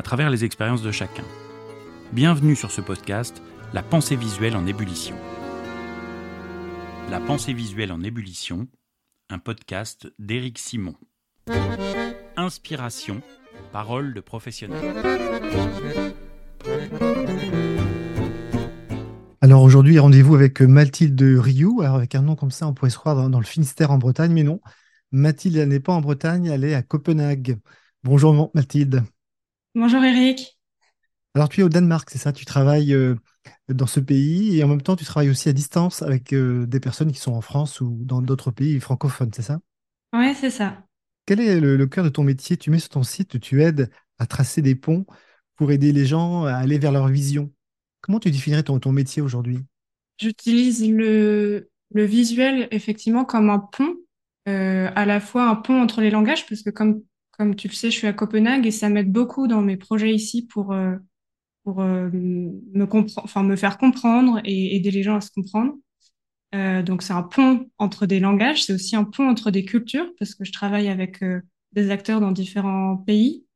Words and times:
à 0.00 0.02
travers 0.02 0.30
les 0.30 0.46
expériences 0.46 0.80
de 0.80 0.92
chacun. 0.92 1.24
Bienvenue 2.14 2.56
sur 2.56 2.70
ce 2.70 2.80
podcast, 2.80 3.42
La 3.74 3.82
pensée 3.82 4.16
visuelle 4.16 4.56
en 4.56 4.66
ébullition. 4.66 5.14
La 7.10 7.20
pensée 7.20 7.52
visuelle 7.52 7.92
en 7.92 8.02
ébullition, 8.02 8.66
un 9.28 9.38
podcast 9.38 10.10
d'Éric 10.18 10.58
Simon. 10.58 10.94
Inspiration, 12.38 13.20
parole 13.72 14.14
de 14.14 14.20
professionnel. 14.22 14.80
Alors 19.42 19.62
aujourd'hui, 19.62 19.98
rendez-vous 19.98 20.34
avec 20.34 20.62
Mathilde 20.62 21.20
Rioux. 21.20 21.82
Alors 21.82 21.96
avec 21.96 22.14
un 22.14 22.22
nom 22.22 22.36
comme 22.36 22.50
ça, 22.50 22.66
on 22.66 22.72
pourrait 22.72 22.88
se 22.88 22.96
croire 22.96 23.28
dans, 23.28 23.38
le 23.38 23.44
Finistère 23.44 23.90
en 23.90 23.98
Bretagne, 23.98 24.32
mais 24.32 24.44
non. 24.44 24.62
Mathilde 25.12 25.58
n'est 25.58 25.78
pas 25.78 25.92
en 25.92 26.00
Bretagne, 26.00 26.46
elle 26.46 26.64
est 26.64 26.72
à 26.72 26.82
Copenhague. 26.82 27.58
Bonjour 28.02 28.50
Mathilde. 28.54 29.04
Bonjour 29.74 30.02
Eric. 30.02 30.58
Alors 31.34 31.48
tu 31.48 31.60
es 31.60 31.62
au 31.62 31.68
Danemark, 31.68 32.10
c'est 32.10 32.18
ça? 32.18 32.32
Tu 32.32 32.44
travailles 32.44 32.92
euh, 32.92 33.14
dans 33.68 33.86
ce 33.86 34.00
pays 34.00 34.58
et 34.58 34.64
en 34.64 34.68
même 34.68 34.82
temps 34.82 34.96
tu 34.96 35.04
travailles 35.04 35.30
aussi 35.30 35.48
à 35.48 35.52
distance 35.52 36.02
avec 36.02 36.32
euh, 36.32 36.66
des 36.66 36.80
personnes 36.80 37.12
qui 37.12 37.20
sont 37.20 37.32
en 37.32 37.40
France 37.40 37.80
ou 37.80 37.98
dans 38.02 38.20
d'autres 38.20 38.50
pays 38.50 38.80
francophones, 38.80 39.30
c'est 39.34 39.42
ça? 39.42 39.60
Oui, 40.12 40.34
c'est 40.34 40.50
ça. 40.50 40.84
Quel 41.26 41.38
est 41.38 41.60
le, 41.60 41.86
cœur 41.86 42.04
de 42.04 42.08
ton 42.08 42.24
métier? 42.24 42.56
Tu 42.56 42.70
mets 42.70 42.80
sur 42.80 42.88
ton 42.88 43.04
site, 43.04 43.38
tu 43.38 43.62
aides 43.62 43.90
à 44.18 44.26
tracer 44.26 44.60
des 44.60 44.74
ponts 44.74 45.06
pour 45.54 45.70
aider 45.70 45.92
les 45.92 46.04
gens 46.04 46.44
à 46.44 46.54
aller 46.54 46.78
vers 46.78 46.90
leur 46.90 47.06
vision. 47.06 47.52
Comment 48.00 48.18
tu 48.18 48.32
définirais 48.32 48.64
ton, 48.64 48.80
ton 48.80 48.90
métier 48.90 49.22
aujourd'hui? 49.22 49.60
J'utilise 50.18 50.84
le, 50.90 51.70
le 51.94 52.04
visuel 52.04 52.66
effectivement 52.72 53.24
comme 53.24 53.50
un 53.50 53.60
pont 53.60 53.94
euh, 54.48 54.90
à 54.96 55.04
la 55.04 55.20
fois 55.20 55.48
un 55.48 55.54
pont 55.54 55.80
entre 55.80 56.00
les 56.00 56.10
langages, 56.10 56.46
parce 56.46 56.62
que 56.62 56.70
comme, 56.70 57.02
comme 57.40 57.56
tu 57.56 57.68
le 57.68 57.72
sais, 57.72 57.90
je 57.90 57.96
suis 57.96 58.06
à 58.06 58.12
Copenhague 58.12 58.66
et 58.66 58.70
ça 58.70 58.90
m'aide 58.90 59.10
beaucoup 59.10 59.48
dans 59.48 59.62
mes 59.62 59.78
projets 59.78 60.12
ici 60.14 60.46
pour, 60.46 60.72
euh, 60.72 60.96
pour 61.64 61.80
euh, 61.80 62.10
me, 62.12 63.56
faire 63.56 63.78
comprendre 63.78 64.42
et 64.44 64.76
aider 64.76 64.90
les 64.90 65.02
gens 65.02 65.16
à 65.16 65.22
se 65.22 65.30
comprendre. 65.30 65.72
donc 66.52 67.02
c'est 67.02 67.14
un 67.14 67.22
pont 67.22 67.70
entre 67.78 68.04
des 68.04 68.20
langages, 68.20 68.64
c'est 68.64 68.74
aussi 68.74 68.94
un 68.94 69.04
pont 69.04 69.26
entre 69.26 69.50
des 69.50 69.64
cultures, 69.64 70.12
parce 70.18 70.34
que 70.34 70.44
je 70.44 70.52
travaille 70.52 70.88
avec 70.88 71.24
des 71.72 71.90
acteurs 71.90 72.20
dans 72.20 72.32
différents 72.32 72.98
pays 72.98 73.46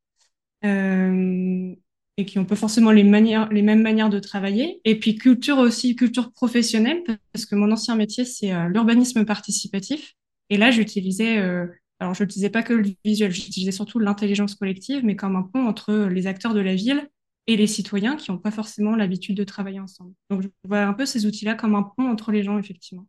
et 0.62 2.24
qui 2.24 2.38
ont 2.38 2.46
pas 2.46 2.56
forcément 2.56 2.90
les, 2.90 3.04
mêmes 3.04 3.82
manières 3.82 4.08
de 4.08 4.18
travailler. 4.18 4.80
Et 4.86 4.98
puis 4.98 5.16
culture 5.16 5.58
aussi, 5.58 5.94
culture 5.94 6.32
professionnelle, 6.32 7.02
parce 7.34 7.44
que 7.44 7.54
mon 7.54 7.70
ancien 7.70 7.96
métier, 7.96 8.24
c'est 8.24 8.50
l'urbanisme 8.70 9.26
participatif. 9.26 10.14
Et 10.50 10.56
là, 10.56 10.70
j'utilisais, 10.70 11.38
euh, 11.38 11.66
alors 12.00 12.14
je 12.14 12.24
n'utilisais 12.24 12.50
pas 12.50 12.62
que 12.62 12.72
le 12.72 12.90
visuel, 13.04 13.30
j'utilisais 13.30 13.72
surtout 13.72 13.98
l'intelligence 13.98 14.54
collective, 14.54 15.04
mais 15.04 15.16
comme 15.16 15.36
un 15.36 15.42
pont 15.42 15.66
entre 15.66 15.94
les 16.10 16.26
acteurs 16.26 16.54
de 16.54 16.60
la 16.60 16.74
ville 16.74 17.08
et 17.46 17.56
les 17.56 17.66
citoyens 17.66 18.16
qui 18.16 18.30
n'ont 18.30 18.38
pas 18.38 18.50
forcément 18.50 18.96
l'habitude 18.96 19.36
de 19.36 19.44
travailler 19.44 19.80
ensemble. 19.80 20.12
Donc 20.30 20.42
je 20.42 20.48
vois 20.64 20.82
un 20.82 20.94
peu 20.94 21.06
ces 21.06 21.26
outils-là 21.26 21.54
comme 21.54 21.74
un 21.74 21.82
pont 21.82 22.08
entre 22.08 22.32
les 22.32 22.42
gens, 22.42 22.58
effectivement. 22.58 23.06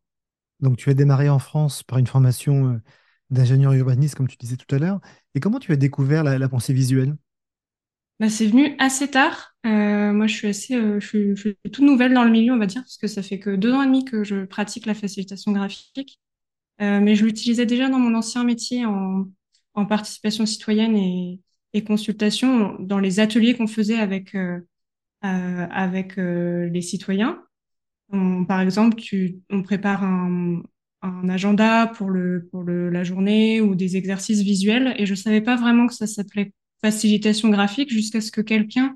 Donc 0.59 0.77
tu 0.77 0.89
as 0.89 0.93
démarré 0.93 1.29
en 1.29 1.39
France 1.39 1.83
par 1.83 1.97
une 1.97 2.07
formation 2.07 2.73
euh, 2.73 2.77
d'ingénieur 3.29 3.73
urbaniste, 3.73 4.15
comme 4.15 4.27
tu 4.27 4.37
disais 4.37 4.57
tout 4.57 4.73
à 4.73 4.79
l'heure. 4.79 4.99
Et 5.33 5.39
comment 5.39 5.59
tu 5.59 5.71
as 5.71 5.77
découvert 5.77 6.23
la, 6.23 6.49
pensée 6.49 6.73
visuelle? 6.73 7.15
Bah, 8.19 8.29
c'est 8.29 8.47
venu 8.47 8.75
assez 8.79 9.09
tard. 9.09 9.55
Euh, 9.65 10.13
moi, 10.13 10.27
je 10.27 10.35
suis 10.35 10.47
assez, 10.47 10.75
je, 10.75 11.05
suis, 11.05 11.35
je, 11.35 11.41
suis, 11.41 11.57
toute 11.71 11.83
nouvelle 11.83 12.13
dans 12.13 12.23
le 12.23 12.31
milieu, 12.31 12.53
on 12.53 12.57
va 12.57 12.67
dire, 12.67 12.81
parce 12.81 12.97
que 12.97 13.07
ça 13.07 13.21
fait 13.21 13.39
que 13.39 13.55
deux 13.55 13.73
ans 13.73 13.81
et 13.81 13.87
demi 13.87 14.05
que 14.05 14.23
je 14.23 14.45
pratique 14.45 14.85
la 14.85 14.93
facilitation 14.93 15.51
graphique. 15.51 16.19
Euh, 16.81 16.99
mais 16.99 17.15
je 17.15 17.25
l'utilisais 17.25 17.65
déjà 17.65 17.89
dans 17.89 17.99
mon 17.99 18.15
ancien 18.15 18.43
métier 18.43 18.85
en, 18.85 19.25
participation 19.89 20.45
citoyenne 20.45 20.95
et, 20.95 21.41
et, 21.73 21.83
consultation 21.83 22.77
dans 22.79 22.99
les 22.99 23.19
ateliers 23.19 23.55
qu'on 23.55 23.67
faisait 23.67 23.97
avec, 23.97 24.33
euh, 24.35 24.59
euh 25.25 26.69
les 26.69 26.81
citoyens. 26.81 27.43
Par 28.11 28.61
exemple, 28.61 29.01
on 29.49 29.63
prépare 29.63 30.03
un, 30.03 30.61
agenda 31.29 31.87
pour, 31.87 32.09
le, 32.09 32.47
pour 32.51 32.63
le, 32.63 32.89
la 32.89 33.03
journée 33.03 33.61
ou 33.61 33.75
des 33.75 33.95
exercices 33.95 34.41
visuels 34.41 34.95
et 34.97 35.05
je 35.05 35.13
savais 35.13 35.41
pas 35.41 35.55
vraiment 35.55 35.85
que 35.87 35.93
ça 35.93 36.07
s'appelait 36.07 36.51
facilitation 36.81 37.49
graphique 37.49 37.91
jusqu'à 37.91 38.21
ce 38.21 38.31
que 38.31 38.41
quelqu'un 38.41 38.95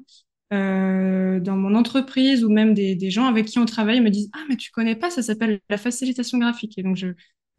dans 0.51 1.55
mon 1.55 1.75
entreprise 1.75 2.43
ou 2.43 2.49
même 2.49 2.73
des, 2.73 2.95
des, 2.95 3.11
gens 3.11 3.25
avec 3.25 3.45
qui 3.45 3.59
on 3.59 3.65
travaille 3.65 4.01
me 4.01 4.09
disent 4.09 4.29
ah 4.33 4.43
mais 4.49 4.55
tu 4.55 4.71
connais 4.71 4.95
pas 4.95 5.11
ça 5.11 5.21
s'appelle 5.21 5.59
la 5.69 5.77
facilitation 5.77 6.39
graphique 6.39 6.77
et 6.77 6.83
donc 6.83 6.95
je 6.95 7.09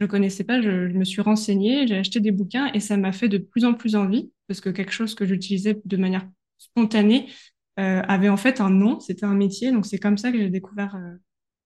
je 0.00 0.06
connaissais 0.06 0.44
pas, 0.44 0.60
je, 0.62 0.88
me 0.88 1.04
suis 1.04 1.20
renseignée, 1.20 1.86
j'ai 1.86 1.96
acheté 1.96 2.20
des 2.20 2.30
bouquins 2.30 2.72
et 2.72 2.80
ça 2.80 2.96
m'a 2.96 3.12
fait 3.12 3.28
de 3.28 3.38
plus 3.38 3.64
en 3.64 3.74
plus 3.74 3.96
envie 3.96 4.32
parce 4.48 4.60
que 4.60 4.70
quelque 4.70 4.92
chose 4.92 5.14
que 5.14 5.26
j'utilisais 5.26 5.80
de 5.84 5.96
manière 5.96 6.26
spontanée 6.58 7.28
euh, 7.78 8.02
avait 8.08 8.28
en 8.28 8.36
fait 8.36 8.60
un 8.60 8.70
nom, 8.70 8.98
c'était 9.00 9.26
un 9.26 9.34
métier. 9.34 9.72
Donc 9.72 9.86
c'est 9.86 9.98
comme 9.98 10.18
ça 10.18 10.32
que 10.32 10.38
j'ai 10.38 10.50
découvert 10.50 10.96
euh, 10.96 11.16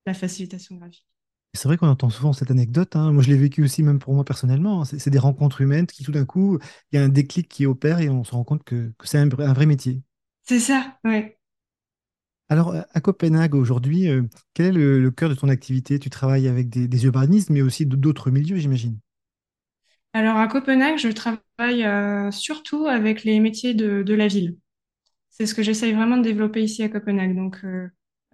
la 0.07 0.15
facilitation 0.15 0.77
graphique. 0.77 1.07
C'est 1.57 1.69
vrai 1.69 1.77
qu'on 1.77 1.87
entend 1.87 2.11
souvent 2.11 2.33
cette 2.33 2.51
anecdote. 2.51 2.97
Hein. 2.97 3.13
Moi, 3.13 3.23
je 3.23 3.29
l'ai 3.29 3.37
vécu 3.37 3.63
aussi, 3.63 3.85
même 3.85 4.01
pour 4.01 4.13
moi 4.13 4.25
personnellement. 4.25 4.83
Hein. 4.83 4.85
C'est 4.85 5.11
des 5.11 5.21
rencontres 5.21 5.61
humaines 5.61 5.87
qui, 5.87 6.03
tout 6.03 6.11
d'un 6.11 6.25
coup, 6.25 6.59
il 6.91 6.97
y 6.97 6.99
a 6.99 7.05
un 7.05 7.09
déclic 7.09 7.49
qui 7.49 7.65
opère 7.65 8.01
et 8.01 8.09
on 8.09 8.25
se 8.25 8.33
rend 8.33 8.43
compte 8.43 8.65
que, 8.65 8.93
c'est 9.05 9.19
un, 9.19 9.31
un, 9.31 9.53
vrai 9.53 9.67
métier. 9.67 10.03
C'est 10.43 10.59
ça, 10.59 10.99
ouais. 11.05 11.39
Alors, 12.51 12.75
à 12.93 13.01
Copenhague 13.01 13.55
aujourd'hui, 13.55 14.09
euh, 14.09 14.23
quel 14.53 14.67
est 14.67 14.73
le, 14.73 15.11
cœur 15.11 15.31
de 15.31 15.35
ton 15.35 15.49
activité? 15.49 15.99
Tu 15.99 16.11
travailles 16.11 16.47
avec 16.47 16.69
des, 16.69 17.05
urbanistes, 17.07 17.51
mais 17.51 17.63
aussi 17.63 17.87
d'autres 17.87 18.31
milieux, 18.31 18.57
j'imagine. 18.57 18.99
Alors, 20.13 20.37
à 20.37 20.47
Copenhague, 20.47 20.99
je 20.99 21.09
travaille 21.09 21.85
euh, 21.85 22.31
surtout 22.31 22.87
avec 22.87 23.25
les 23.25 23.41
métiers 23.41 23.75
de, 23.75 24.15
la 24.15 24.29
ville. 24.29 24.57
C'est 25.31 25.47
ce 25.47 25.55
que 25.55 25.63
j'essaye 25.63 25.95
vraiment 25.95 26.19
de 26.19 26.23
développer 26.23 26.63
ici 26.63 26.83
à 26.83 26.89
Copenhague. 26.89 27.35
Donc, 27.35 27.65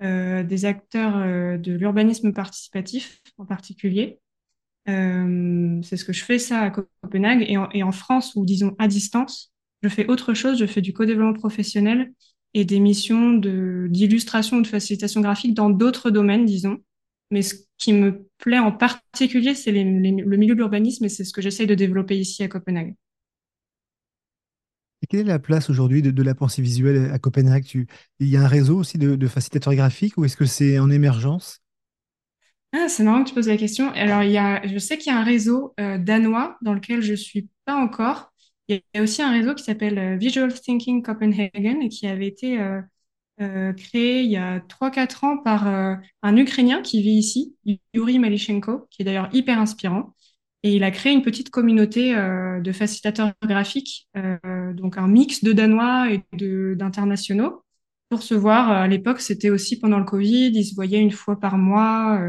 euh, 0.03 0.43
des 0.43 0.65
acteurs 0.65 1.59
de 1.59 1.73
l'urbanisme 1.73 2.33
participatif 2.33 3.23
en 3.39 3.47
particulier. 3.47 4.19
c'est 4.87 5.97
ce 5.97 6.05
que 6.05 6.13
je 6.13 6.25
fais 6.25 6.39
ça 6.39 6.61
à 6.63 6.71
Copenhague. 6.71 7.45
Et 7.49 7.57
en, 7.57 7.71
et 7.71 7.85
en 7.85 7.93
France, 7.93 8.35
ou 8.35 8.45
disons 8.45 8.75
à 8.79 8.89
distance, 8.89 9.53
je 9.83 9.89
fais 9.89 10.07
autre 10.09 10.35
chose. 10.35 10.59
Je 10.59 10.67
fais 10.67 10.81
du 10.81 10.93
co-développement 10.93 11.33
professionnel 11.33 12.13
et 12.55 12.65
des 12.65 12.81
missions 12.81 13.33
d'illustration 13.35 14.59
ou 14.59 14.63
de 14.63 14.67
facilitation 14.67 15.21
graphique 15.21 15.55
dans 15.55 15.71
d'autres 15.71 16.11
domaines, 16.11 16.45
disons. 16.45 16.79
Mais 17.31 17.43
ce 17.43 17.55
qui 17.79 17.93
me 17.93 18.27
plaît 18.39 18.59
en 18.59 18.73
particulier, 18.73 19.55
c'est 19.55 19.71
le 19.73 20.37
milieu 20.37 20.55
de 20.55 20.59
l'urbanisme 20.59 21.05
et 21.05 21.09
c'est 21.09 21.25
ce 21.25 21.33
que 21.33 21.41
j'essaye 21.41 21.67
de 21.67 21.75
développer 21.75 22.19
ici 22.19 22.43
à 22.43 22.49
Copenhague. 22.49 22.95
Et 25.03 25.07
quelle 25.07 25.21
est 25.21 25.25
la 25.25 25.39
place 25.39 25.71
aujourd'hui 25.71 26.03
de, 26.03 26.23
la 26.23 26.35
pensée 26.35 26.61
visuelle 26.61 27.11
à 27.13 27.19
Copenhague? 27.19 27.65
Tu, 27.65 27.87
Il 28.19 28.29
y 28.29 28.37
a 28.37 28.43
un 28.43 28.49
réseau 28.49 28.79
aussi 28.79 28.99
de, 28.99 29.27
facilitateurs 29.29 29.75
graphiques 29.75 30.19
ou 30.19 30.25
est-ce 30.25 30.37
que 30.37 30.45
c'est 30.45 30.79
en 30.79 30.91
émergence? 30.91 31.63
Ah, 32.73 32.89
C'est 32.89 33.03
marrant 33.03 33.25
que 33.25 33.29
tu 33.31 33.35
poses 33.35 33.49
la 33.49 33.57
question. 33.57 33.91
Alors, 33.93 34.23
il 34.23 34.31
y 34.31 34.39
a, 34.39 34.65
je 34.67 34.79
sais 34.79 34.99
qu'il 34.99 35.13
y 35.13 35.17
a 35.17 35.19
un 35.19 35.25
réseau 35.25 35.75
euh, 35.81 35.99
danois 35.99 36.59
dans 36.63 36.75
lequel 36.75 37.01
je 37.01 37.15
suis 37.15 37.49
pas 37.65 37.77
encore, 37.77 38.30
il 38.71 38.83
y 38.95 38.99
a 38.99 39.03
aussi 39.03 39.23
un 39.23 39.33
réseau 39.33 39.55
qui 39.55 39.65
s'appelle 39.65 39.99
euh, 39.99 40.17
Visual 40.17 40.53
Thinking 40.53 41.03
Copenhagen 41.03 41.81
et 41.81 41.89
qui 41.89 42.07
avait 42.07 42.27
été 42.27 42.61
euh, 42.61 42.81
euh, 43.41 43.73
créé 43.73 44.23
il 44.23 44.31
y 44.31 44.37
a 44.37 44.61
3-4 44.61 45.25
ans 45.25 45.39
par 45.39 45.67
un 45.67 46.37
Ukrainien 46.37 46.83
qui 46.83 47.03
vit 47.03 47.13
ici, 47.13 47.57
Yuri 47.95 48.19
Malichenko, 48.19 48.87
qui 48.91 49.03
est 49.03 49.05
d'ailleurs 49.05 49.31
hyper 49.33 49.59
inspirant. 49.59 50.15
Et 50.63 50.75
il 50.75 50.85
a 50.85 50.91
créé 50.91 51.13
une 51.13 51.23
petite 51.23 51.49
communauté 51.51 52.15
de 52.15 52.73
facilitateurs 52.73 53.33
graphiques, 53.43 54.09
donc 54.75 54.99
un 54.99 55.09
mix 55.09 55.43
de 55.43 55.55
Danois 55.55 56.13
et 56.13 56.23
d'internationaux. 56.77 57.65
Pour 58.11 58.23
se 58.23 58.35
voir, 58.35 58.71
à 58.71 58.87
l'époque, 58.89 59.23
c'était 59.23 59.49
aussi 59.49 59.79
pendant 59.79 59.99
le 59.99 60.05
Covid, 60.05 60.49
ils 60.49 60.65
se 60.65 60.75
voyaient 60.75 61.01
une 61.01 61.11
fois 61.11 61.41
par 61.41 61.57
mois 61.57 62.21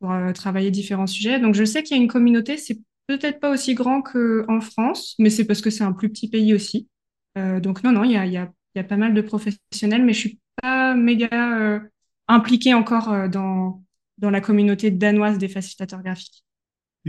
pour 0.00 0.12
travailler 0.34 0.72
différents 0.72 1.06
sujets. 1.06 1.38
Donc 1.38 1.54
je 1.54 1.64
sais 1.64 1.84
qu'il 1.84 1.96
y 1.96 2.00
a 2.00 2.02
une 2.02 2.08
communauté, 2.08 2.56
c'est 2.56 2.80
peut-être 3.08 3.40
pas 3.40 3.50
aussi 3.50 3.74
grand 3.74 4.02
qu'en 4.02 4.60
France, 4.60 5.16
mais 5.18 5.30
c'est 5.30 5.44
parce 5.44 5.62
que 5.62 5.70
c'est 5.70 5.82
un 5.82 5.92
plus 5.92 6.10
petit 6.10 6.28
pays 6.28 6.54
aussi. 6.54 6.88
Euh, 7.36 7.58
donc 7.58 7.82
non, 7.82 7.90
non, 7.90 8.04
il 8.04 8.12
y 8.12 8.16
a, 8.16 8.26
y, 8.26 8.36
a, 8.36 8.52
y 8.74 8.78
a, 8.78 8.84
pas 8.84 8.96
mal 8.96 9.14
de 9.14 9.20
professionnels, 9.22 10.04
mais 10.04 10.12
je 10.12 10.18
suis 10.18 10.38
pas 10.62 10.94
méga 10.94 11.28
euh, 11.32 11.80
impliquée 12.28 12.74
encore 12.74 13.10
euh, 13.10 13.28
dans, 13.28 13.82
dans 14.18 14.30
la 14.30 14.40
communauté 14.40 14.90
danoise 14.90 15.38
des 15.38 15.48
facilitateurs 15.48 16.02
graphiques. 16.02 16.44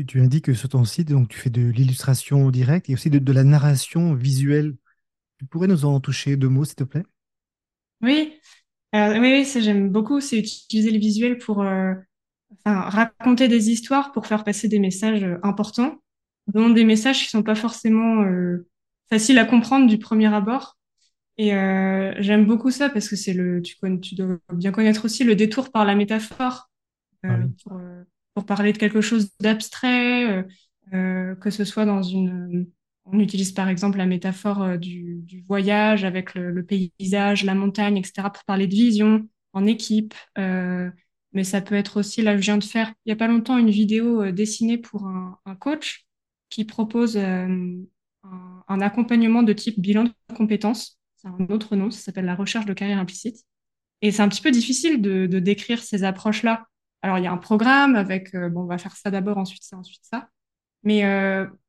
Tu 0.08 0.22
indiques 0.22 0.46
que 0.46 0.54
sur 0.54 0.70
ton 0.70 0.86
site, 0.86 1.10
donc, 1.10 1.28
tu 1.28 1.38
fais 1.38 1.50
de 1.50 1.62
l'illustration 1.62 2.50
directe 2.52 2.90
et 2.90 2.94
aussi 2.94 3.10
de, 3.10 3.20
de, 3.20 3.34
la 3.34 3.44
narration 3.44 4.14
visuelle. 4.14 4.78
Tu 5.40 5.46
pourrais 5.46 5.68
nous 5.68 5.84
en 5.84 6.00
toucher 6.00 6.38
deux 6.38 6.48
mots, 6.48 6.64
s'il 6.64 6.76
te 6.76 6.86
plaît? 6.86 7.04
Oui, 8.02 8.34
oui, 8.94 9.20
oui, 9.20 9.46
ça 9.46 9.60
j'aime 9.60 9.90
beaucoup, 9.90 10.22
c'est 10.22 10.40
utiliser 10.40 10.92
le 10.92 11.00
visuel 11.00 11.38
pour 11.38 11.66
enfin, 12.66 12.82
raconter 12.82 13.48
des 13.48 13.70
histoires 13.70 14.12
pour 14.12 14.28
faire 14.28 14.44
passer 14.44 14.68
des 14.68 14.80
messages 14.80 15.24
euh, 15.24 15.38
importants, 15.44 16.02
dont 16.48 16.70
des 16.70 16.84
messages 16.86 17.24
qui 17.24 17.30
sont 17.30 17.44
pas 17.44 17.56
forcément 17.56 18.24
euh, 18.24 18.68
faciles 19.10 19.38
à 19.40 19.46
comprendre 19.46 19.88
du 19.88 19.98
premier 19.98 20.34
abord. 20.34 20.78
Et 21.38 21.54
euh, 21.54 22.14
j'aime 22.20 22.46
beaucoup 22.46 22.72
ça 22.72 22.90
parce 22.90 23.08
que 23.08 23.16
c'est 23.16 23.34
le, 23.34 23.62
tu 23.62 23.76
connais, 23.78 24.00
tu 24.00 24.16
dois 24.16 24.38
bien 24.54 24.72
connaître 24.72 25.06
aussi 25.06 25.24
le 25.24 25.36
détour 25.36 25.72
par 25.72 25.86
la 25.86 25.96
métaphore 25.96 26.70
Ah 27.24 27.38
oui. 27.40 27.50
pour, 27.64 27.80
pour 28.34 28.46
parler 28.46 28.74
de 28.74 28.78
quelque 28.78 29.00
chose 29.00 29.30
d'abstrait, 29.40 30.46
que 30.92 31.50
ce 31.50 31.64
soit 31.64 31.86
dans 31.86 32.04
une, 32.04 32.68
on 33.06 33.20
utilise 33.20 33.54
par 33.54 33.70
exemple 33.70 33.98
la 34.00 34.06
métaphore 34.06 34.78
du, 34.78 35.22
du 35.24 35.46
voyage 35.48 36.04
avec 36.04 36.36
le, 36.36 36.52
le 36.52 36.66
paysage, 36.66 37.46
la 37.46 37.56
montagne, 37.56 37.96
etc. 37.96 38.30
pour 38.30 38.44
parler 38.44 38.68
de 38.68 38.76
vision 38.76 39.26
en 39.54 39.66
équipe. 39.66 40.14
Euh, 40.38 40.90
mais 41.34 41.44
ça 41.44 41.62
peut 41.62 41.76
être 41.76 42.00
aussi, 42.00 42.22
là, 42.22 42.36
je 42.38 42.42
viens 42.42 42.58
de 42.58 42.64
faire 42.64 42.94
il 43.06 43.10
y 43.10 43.12
a 43.12 43.16
pas 43.16 43.28
longtemps 43.28 43.58
une 43.58 43.70
vidéo 43.70 44.24
euh, 44.24 44.32
dessinée 44.32 44.78
pour 44.78 45.06
un, 45.06 45.38
coach 45.60 46.06
qui 46.50 46.66
propose 46.66 47.18
euh, 47.18 47.78
un, 48.68 48.82
accompagnement 48.82 49.44
de 49.44 49.54
type 49.54 49.80
bilan 49.80 50.06
de 50.06 50.14
compétences. 50.36 51.00
C'est 51.18 51.28
un 51.28 51.48
autre 51.50 51.76
nom, 51.76 51.92
ça 51.92 52.00
s'appelle 52.00 52.26
la 52.26 52.36
recherche 52.36 52.66
de 52.66 52.74
carrière 52.74 53.00
implicite. 53.00 53.44
Et 54.02 54.12
c'est 54.12 54.22
un 54.22 54.30
petit 54.30 54.42
peu 54.42 54.52
difficile 54.52 55.02
de, 55.02 55.28
décrire 55.40 55.84
ces 55.84 56.04
approches-là. 56.04 56.66
Alors, 57.02 57.18
il 57.18 57.24
y 57.24 57.28
a 57.28 57.32
un 57.32 57.38
programme 57.38 57.96
avec, 57.96 58.34
euh, 58.34 58.50
bon, 58.50 58.62
on 58.62 58.66
va 58.66 58.78
faire 58.78 58.96
ça 58.96 59.12
d'abord, 59.12 59.38
ensuite 59.38 59.64
ça, 59.64 59.78
ensuite 59.78 60.04
ça. 60.04 60.30
Mais 60.84 61.04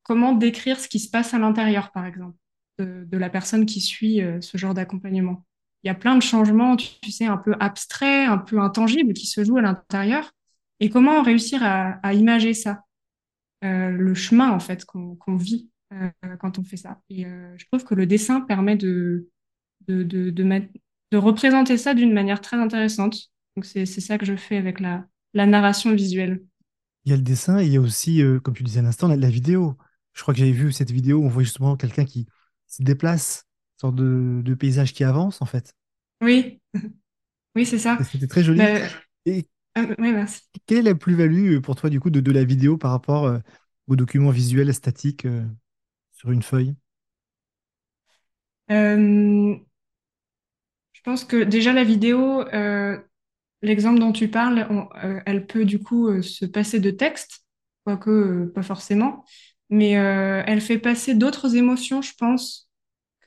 comment 0.04 0.34
décrire 0.34 0.78
ce 0.78 0.86
qui 0.86 1.00
se 1.00 1.10
passe 1.10 1.34
à 1.34 1.38
l'intérieur, 1.40 1.90
par 1.90 2.06
exemple, 2.06 2.36
de, 2.78 3.16
la 3.16 3.28
personne 3.28 3.66
qui 3.66 3.80
suit 3.80 4.20
ce 4.40 4.56
genre 4.56 4.72
d'accompagnement? 4.72 5.44
Il 5.82 5.88
y 5.88 5.90
a 5.90 5.94
plein 5.94 6.16
de 6.16 6.22
changements, 6.22 6.76
tu, 6.76 7.10
sais, 7.10 7.26
un 7.26 7.38
peu 7.38 7.54
abstraits, 7.58 8.28
un 8.28 8.38
peu 8.38 8.60
intangibles 8.60 9.14
qui 9.14 9.26
se 9.26 9.44
jouent 9.44 9.58
à 9.58 9.62
l'intérieur. 9.62 10.32
Et 10.78 10.90
comment 10.90 11.22
réussir 11.22 11.62
à, 11.62 11.92
à 12.02 12.14
imager 12.14 12.54
ça? 12.54 12.82
Euh, 13.62 13.90
le 13.90 14.14
chemin, 14.14 14.50
en 14.50 14.60
fait, 14.60 14.84
qu'on 14.84 15.36
vit 15.36 15.68
euh, 15.92 16.08
quand 16.38 16.58
on 16.58 16.64
fait 16.64 16.78
ça. 16.78 17.00
Et 17.10 17.26
euh, 17.26 17.54
je 17.58 17.66
trouve 17.66 17.84
que 17.84 17.94
le 17.94 18.06
dessin 18.06 18.40
permet 18.40 18.76
de, 18.76 19.28
de, 19.86 20.02
de, 20.02 20.30
de, 20.30 21.16
représenter 21.16 21.76
ça 21.76 21.92
d'une 21.92 22.12
manière 22.12 22.40
très 22.40 22.56
intéressante. 22.56 23.30
Donc, 23.56 23.66
c'est, 23.66 23.84
ça 23.86 24.16
que 24.16 24.24
je 24.24 24.36
fais 24.36 24.56
avec 24.56 24.80
la, 24.80 25.06
narration 25.34 25.94
visuelle. 25.94 26.42
Il 27.04 27.10
y 27.10 27.12
a 27.12 27.16
le 27.16 27.22
dessin 27.22 27.58
et 27.58 27.66
il 27.66 27.72
y 27.72 27.76
a 27.76 27.80
aussi, 27.80 28.22
comme 28.42 28.54
tu 28.54 28.62
disais 28.62 28.80
à 28.80 28.82
l'instant, 28.82 29.08
la, 29.08 29.16
la 29.16 29.30
vidéo. 29.30 29.76
Je 30.12 30.22
crois 30.22 30.32
que 30.32 30.40
j'avais 30.40 30.52
vu 30.52 30.72
cette 30.72 30.90
vidéo 30.90 31.18
où 31.18 31.24
on 31.24 31.28
voit 31.28 31.42
justement 31.42 31.76
quelqu'un 31.76 32.04
qui 32.04 32.26
se 32.66 32.82
déplace, 32.82 33.46
sorte 33.80 33.96
de, 33.96 34.42
de 34.44 34.54
paysage 34.54 34.92
qui 34.94 35.04
avance 35.04 35.42
en 35.42 35.46
fait. 35.46 35.74
Oui, 36.20 36.60
oui, 37.56 37.66
c'est 37.66 37.78
ça. 37.78 38.00
C'était 38.04 38.26
très 38.26 38.42
joli. 38.42 38.70
Et 39.26 39.48
euh, 39.78 39.94
oui, 39.98 40.12
merci. 40.12 40.42
quelle 40.66 40.78
est 40.78 40.82
la 40.82 40.94
plus-value 40.94 41.56
euh, 41.56 41.60
pour 41.60 41.76
toi 41.76 41.90
du 41.90 42.00
coup 42.00 42.10
de, 42.10 42.20
de 42.20 42.32
la 42.32 42.44
vidéo 42.44 42.76
par 42.78 42.90
rapport 42.92 43.26
euh, 43.26 43.38
au 43.88 43.96
document 43.96 44.30
visuel 44.30 44.72
statique 44.74 45.24
euh, 45.26 45.44
sur 46.12 46.30
une 46.32 46.42
feuille? 46.42 46.76
Je 50.92 51.00
pense 51.04 51.24
que 51.24 51.42
déjà 51.44 51.72
la 51.72 51.84
vidéo, 51.84 52.44
l'exemple 53.62 54.00
dont 54.00 54.12
tu 54.12 54.28
parles, 54.28 54.66
on- 54.70 54.88
elle 55.26 55.46
peut 55.46 55.64
du 55.64 55.78
coup 55.82 56.22
se 56.22 56.44
passer 56.46 56.80
de 56.80 56.90
texte, 56.90 57.44
quoique 57.84 58.46
pas 58.54 58.62
forcément, 58.62 59.24
mais 59.70 59.90
elle 59.92 60.60
fait 60.60 60.78
passer 60.78 61.14
d'autres 61.14 61.56
émotions, 61.56 62.02
je 62.02 62.14
pense, 62.18 62.69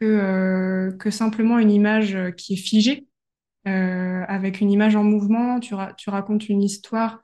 que, 0.03 0.09
euh, 0.09 0.97
que 0.97 1.09
simplement 1.09 1.59
une 1.59 1.71
image 1.71 2.15
euh, 2.15 2.31
qui 2.31 2.53
est 2.53 2.57
figée. 2.57 3.07
Euh, 3.65 4.25
avec 4.27 4.59
une 4.59 4.71
image 4.71 4.97
en 4.97 5.05
mouvement, 5.05 5.61
tu, 5.61 5.73
tu 5.97 6.09
racontes 6.09 6.49
une 6.49 6.61
histoire, 6.61 7.23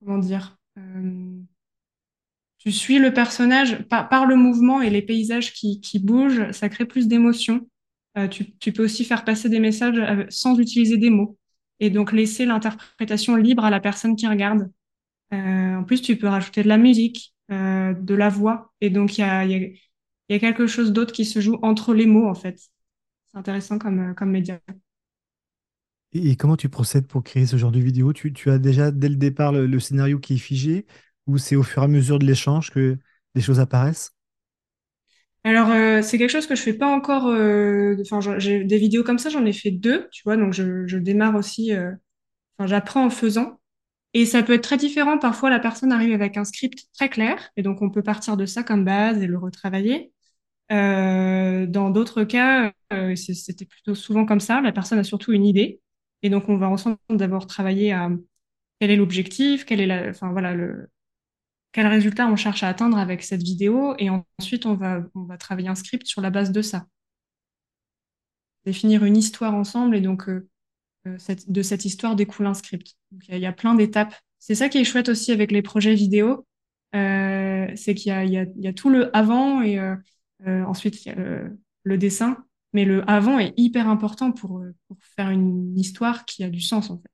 comment 0.00 0.18
dire, 0.18 0.58
tu 2.58 2.72
suis 2.72 2.98
le 2.98 3.14
personnage 3.14 3.84
par, 3.84 4.08
par 4.08 4.26
le 4.26 4.34
mouvement 4.34 4.82
et 4.82 4.90
les 4.90 5.02
paysages 5.02 5.52
qui, 5.52 5.80
qui 5.80 6.00
bougent, 6.00 6.50
ça 6.50 6.68
crée 6.68 6.86
plus 6.86 7.06
d'émotions. 7.06 7.68
Tu, 8.32 8.52
tu 8.58 8.72
peux 8.72 8.82
aussi 8.82 9.04
faire 9.04 9.24
passer 9.24 9.48
des 9.48 9.60
messages 9.60 10.00
sans 10.28 10.58
utiliser 10.58 10.96
des 10.96 11.10
mots 11.10 11.38
et 11.78 11.88
donc 11.88 12.10
laisser 12.10 12.44
l'interprétation 12.44 13.36
libre 13.36 13.64
à 13.64 13.70
la 13.70 13.78
personne 13.78 14.16
qui 14.16 14.26
regarde. 14.26 14.68
En 15.30 15.84
plus, 15.84 16.02
tu 16.02 16.16
peux 16.16 16.26
rajouter 16.26 16.64
de 16.64 16.68
la 16.68 16.78
musique, 16.78 17.32
de 17.48 18.14
la 18.14 18.28
voix 18.28 18.72
et 18.80 18.90
donc 18.90 19.18
il 19.18 19.20
y 19.20 19.24
a, 19.24 19.44
il 20.28 20.34
y 20.34 20.36
a 20.36 20.40
quelque 20.40 20.66
chose 20.66 20.92
d'autre 20.92 21.12
qui 21.12 21.24
se 21.24 21.40
joue 21.40 21.58
entre 21.62 21.94
les 21.94 22.06
mots 22.06 22.28
en 22.28 22.34
fait. 22.34 22.58
C'est 23.26 23.38
intéressant 23.38 23.78
comme, 23.78 24.14
comme 24.16 24.30
média. 24.30 24.60
Et, 26.12 26.36
comment 26.36 26.56
tu 26.56 26.68
procèdes 26.68 27.06
pour 27.06 27.22
créer 27.22 27.46
ce 27.46 27.56
genre 27.58 27.70
de 27.72 27.80
vidéo? 27.80 28.12
Tu, 28.12 28.32
tu 28.32 28.50
as 28.50 28.58
déjà 28.58 28.90
dès 28.90 29.08
le 29.08 29.16
départ 29.16 29.52
le, 29.52 29.66
le 29.66 29.80
scénario 29.80 30.18
qui 30.18 30.34
est 30.34 30.38
figé 30.38 30.86
ou 31.26 31.38
c'est 31.38 31.56
au 31.56 31.62
fur 31.62 31.82
et 31.82 31.84
à 31.84 31.88
mesure 31.88 32.18
de 32.18 32.26
l'échange 32.26 32.70
que 32.70 32.98
des 33.34 33.40
choses 33.42 33.60
apparaissent? 33.60 34.12
Alors, 35.44 35.70
euh, 35.70 36.02
c'est 36.02 36.18
quelque 36.18 36.30
chose 36.30 36.46
que 36.46 36.54
je 36.56 36.62
fais 36.62 36.74
pas 36.74 36.88
encore. 36.88 37.26
euh, 37.28 37.96
Enfin, 38.02 38.20
j'ai 38.38 38.64
des 38.64 38.78
vidéos 38.78 39.04
comme 39.04 39.18
ça, 39.18 39.30
j'en 39.30 39.44
ai 39.46 39.52
fait 39.52 39.70
deux, 39.70 40.08
tu 40.12 40.22
vois. 40.24 40.36
Donc, 40.36 40.52
je, 40.52 40.86
je 40.86 40.98
démarre 40.98 41.34
aussi. 41.36 41.72
euh, 41.72 41.92
Enfin, 42.58 42.68
j'apprends 42.68 43.06
en 43.06 43.10
faisant. 43.10 43.60
Et 44.14 44.26
ça 44.26 44.42
peut 44.42 44.54
être 44.54 44.64
très 44.64 44.78
différent. 44.78 45.18
Parfois, 45.18 45.50
la 45.50 45.60
personne 45.60 45.92
arrive 45.92 46.14
avec 46.14 46.36
un 46.38 46.44
script 46.44 46.86
très 46.94 47.08
clair, 47.10 47.50
et 47.56 47.62
donc 47.62 47.82
on 47.82 47.90
peut 47.90 48.02
partir 48.02 48.36
de 48.38 48.46
ça 48.46 48.62
comme 48.64 48.84
base 48.84 49.22
et 49.22 49.26
le 49.28 49.38
retravailler. 49.38 50.12
Euh, 50.70 51.66
dans 51.66 51.90
d'autres 51.90 52.24
cas, 52.24 52.72
euh, 52.92 53.16
c'était 53.16 53.64
plutôt 53.64 53.94
souvent 53.94 54.26
comme 54.26 54.40
ça. 54.40 54.60
La 54.60 54.72
personne 54.72 54.98
a 54.98 55.04
surtout 55.04 55.32
une 55.32 55.46
idée, 55.46 55.80
et 56.22 56.30
donc 56.30 56.48
on 56.48 56.56
va 56.58 56.68
ensemble 56.68 56.98
d'abord 57.08 57.46
travailler 57.46 57.92
à 57.92 58.10
quel 58.80 58.90
est 58.90 58.96
l'objectif, 58.96 59.64
quel 59.64 59.80
est 59.80 59.86
la, 59.86 60.10
enfin 60.10 60.30
voilà 60.30 60.54
le 60.54 60.90
quel 61.72 61.86
résultat 61.86 62.26
on 62.26 62.36
cherche 62.36 62.62
à 62.62 62.68
atteindre 62.68 62.98
avec 62.98 63.22
cette 63.22 63.42
vidéo, 63.42 63.94
et 63.98 64.10
ensuite 64.38 64.66
on 64.66 64.74
va 64.74 65.02
on 65.14 65.24
va 65.24 65.38
travailler 65.38 65.68
un 65.68 65.74
script 65.74 66.06
sur 66.06 66.20
la 66.20 66.30
base 66.30 66.52
de 66.52 66.62
ça, 66.62 66.86
définir 68.64 69.04
une 69.04 69.16
histoire 69.16 69.54
ensemble, 69.54 69.96
et 69.96 70.00
donc 70.00 70.28
euh, 70.28 70.48
de 71.06 71.62
cette 71.62 71.84
histoire 71.86 72.16
découle 72.16 72.46
un 72.46 72.54
script. 72.54 72.94
Il 73.28 73.38
y, 73.38 73.46
a 73.46 73.52
plein 73.52 73.74
d'étapes. 73.74 74.14
C'est 74.38 74.54
ça 74.54 74.68
qui 74.68 74.78
est 74.78 74.84
chouette 74.84 75.08
aussi 75.08 75.32
avec 75.32 75.50
les 75.50 75.62
projets 75.62 75.94
vidéo, 75.94 76.46
c'est 76.92 77.94
qu'il 77.96 78.12
y 78.12 78.36
y 78.36 78.52
y 78.56 78.68
a 78.68 78.72
tout 78.74 78.90
le 78.90 79.16
avant 79.16 79.62
et 79.62 79.78
euh, 80.46 80.64
ensuite 80.64 81.04
il 81.04 81.08
y 81.08 81.12
a 81.12 81.14
le, 81.16 81.58
le 81.84 81.98
dessin. 81.98 82.44
Mais 82.74 82.84
le 82.84 83.08
avant 83.10 83.38
est 83.38 83.54
hyper 83.56 83.88
important 83.88 84.30
pour, 84.32 84.58
euh, 84.60 84.74
pour 84.88 84.98
faire 85.16 85.30
une 85.30 85.76
histoire 85.78 86.24
qui 86.26 86.44
a 86.44 86.50
du 86.50 86.60
sens 86.60 86.90
en 86.90 86.98
fait. 86.98 87.08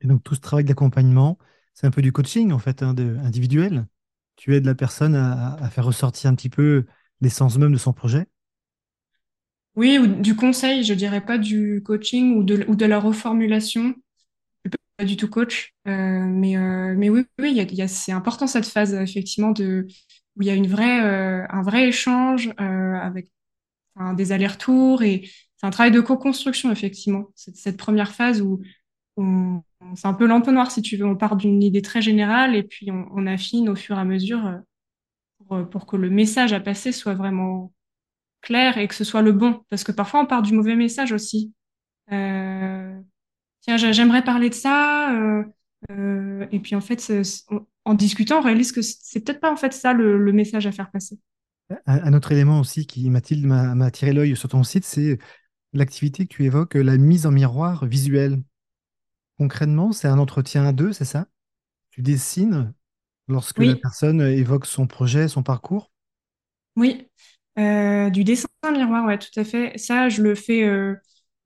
Et 0.00 0.06
donc 0.06 0.22
tout 0.24 0.34
ce 0.34 0.40
travail 0.40 0.64
d'accompagnement, 0.64 1.38
c'est 1.74 1.86
un 1.86 1.90
peu 1.90 2.02
du 2.02 2.12
coaching 2.12 2.52
en 2.52 2.58
fait, 2.58 2.82
hein, 2.82 2.94
de- 2.94 3.16
individuel. 3.22 3.86
Tu 4.36 4.54
aides 4.54 4.64
la 4.66 4.74
personne 4.74 5.14
à, 5.14 5.54
à 5.54 5.70
faire 5.70 5.84
ressortir 5.84 6.30
un 6.30 6.34
petit 6.34 6.50
peu 6.50 6.86
l'essence 7.20 7.58
même 7.58 7.72
de 7.72 7.78
son 7.78 7.92
projet. 7.92 8.26
Oui, 9.76 9.98
ou 9.98 10.06
du 10.06 10.34
conseil, 10.34 10.82
je 10.82 10.92
dirais 10.94 11.24
pas 11.24 11.38
du 11.38 11.82
coaching 11.84 12.36
ou 12.36 12.42
de, 12.42 12.64
ou 12.68 12.74
de 12.74 12.84
la 12.84 12.98
reformulation. 12.98 13.94
Je 14.64 14.70
suis 14.70 14.78
pas 14.98 15.04
du 15.06 15.16
tout 15.16 15.28
coach, 15.28 15.74
euh, 15.88 15.90
mais, 16.26 16.56
euh, 16.58 16.94
mais 16.96 17.10
oui, 17.10 17.24
oui, 17.40 17.50
il 17.52 17.56
y 17.58 17.60
a, 17.60 17.64
il 17.64 17.74
y 17.76 17.82
a- 17.82 17.88
c'est 17.88 18.12
important 18.12 18.46
cette 18.48 18.66
phase 18.66 18.94
effectivement 18.94 19.52
de 19.52 19.86
où 20.38 20.42
il 20.42 20.46
y 20.46 20.50
a 20.50 20.54
une 20.54 20.68
vraie, 20.68 21.02
euh, 21.02 21.46
un 21.50 21.62
vrai 21.62 21.88
échange 21.88 22.52
euh, 22.60 22.94
avec 22.94 23.30
des 24.14 24.30
allers-retours 24.30 25.02
et 25.02 25.28
c'est 25.56 25.66
un 25.66 25.70
travail 25.70 25.90
de 25.90 26.00
co-construction, 26.00 26.70
effectivement. 26.70 27.30
Cette, 27.34 27.76
première 27.76 28.12
phase 28.14 28.40
où 28.40 28.62
c'est 29.96 30.06
un 30.06 30.14
peu 30.14 30.26
l'entonnoir, 30.26 30.70
si 30.70 30.82
tu 30.82 30.96
veux. 30.96 31.04
On 31.04 31.16
part 31.16 31.34
d'une 31.34 31.60
idée 31.64 31.82
très 31.82 32.00
générale 32.00 32.54
et 32.54 32.62
puis 32.62 32.90
on, 32.92 33.26
affine 33.26 33.68
au 33.68 33.74
fur 33.74 33.96
et 33.96 34.00
à 34.00 34.04
mesure 34.04 34.62
euh, 35.50 35.64
pour, 35.64 35.86
que 35.86 35.96
le 35.96 36.10
message 36.10 36.52
à 36.52 36.60
passer 36.60 36.92
soit 36.92 37.14
vraiment 37.14 37.72
clair 38.40 38.78
et 38.78 38.86
que 38.86 38.94
ce 38.94 39.02
soit 39.02 39.22
le 39.22 39.32
bon. 39.32 39.64
Parce 39.68 39.82
que 39.82 39.90
parfois, 39.90 40.20
on 40.20 40.26
part 40.26 40.42
du 40.42 40.54
mauvais 40.54 40.76
message 40.76 41.10
aussi. 41.10 41.52
Tiens, 42.08 43.76
j'a- 43.76 43.92
j'aimerais 43.92 44.22
parler 44.22 44.48
de 44.48 44.54
ça. 44.54 45.12
Euh, 45.90 46.46
et 46.50 46.60
puis, 46.60 46.74
en 46.74 46.80
fait, 46.80 47.12
en 47.84 47.94
discutant, 47.94 48.38
on 48.38 48.42
réalise 48.42 48.72
que 48.72 48.82
c'est 48.82 49.20
peut-être 49.20 49.40
pas 49.40 49.52
en 49.52 49.56
fait 49.56 49.72
ça 49.72 49.92
le, 49.92 50.18
le 50.18 50.32
message 50.32 50.66
à 50.66 50.72
faire 50.72 50.90
passer. 50.90 51.18
Un, 51.86 52.14
autre 52.14 52.32
élément 52.32 52.60
aussi 52.60 52.86
qui, 52.86 53.10
Mathilde, 53.10 53.46
m'a 53.46 53.84
attiré 53.84 54.12
l'œil 54.12 54.36
sur 54.36 54.48
ton 54.48 54.64
site, 54.64 54.84
c'est 54.84 55.18
l'activité 55.72 56.26
que 56.26 56.34
tu 56.34 56.44
évoques, 56.44 56.74
la 56.74 56.96
mise 56.96 57.26
en 57.26 57.30
miroir 57.30 57.86
visuelle. 57.86 58.42
Concrètement, 59.38 59.92
c'est 59.92 60.08
un 60.08 60.18
entretien 60.18 60.64
à 60.66 60.72
deux, 60.72 60.92
c'est 60.92 61.04
ça? 61.04 61.28
Tu 61.90 62.02
dessines 62.02 62.74
lorsque 63.28 63.58
la 63.58 63.76
personne 63.76 64.20
évoque 64.22 64.66
son 64.66 64.86
projet, 64.86 65.28
son 65.28 65.42
parcours? 65.42 65.92
Oui, 66.76 67.06
Euh, 67.58 68.10
du 68.10 68.22
dessin 68.24 68.48
miroir, 68.72 69.04
ouais, 69.06 69.18
tout 69.18 69.38
à 69.38 69.44
fait. 69.44 69.76
Ça, 69.78 70.08
je 70.08 70.22
le 70.22 70.34
fais, 70.36 70.62
euh, 70.64 70.94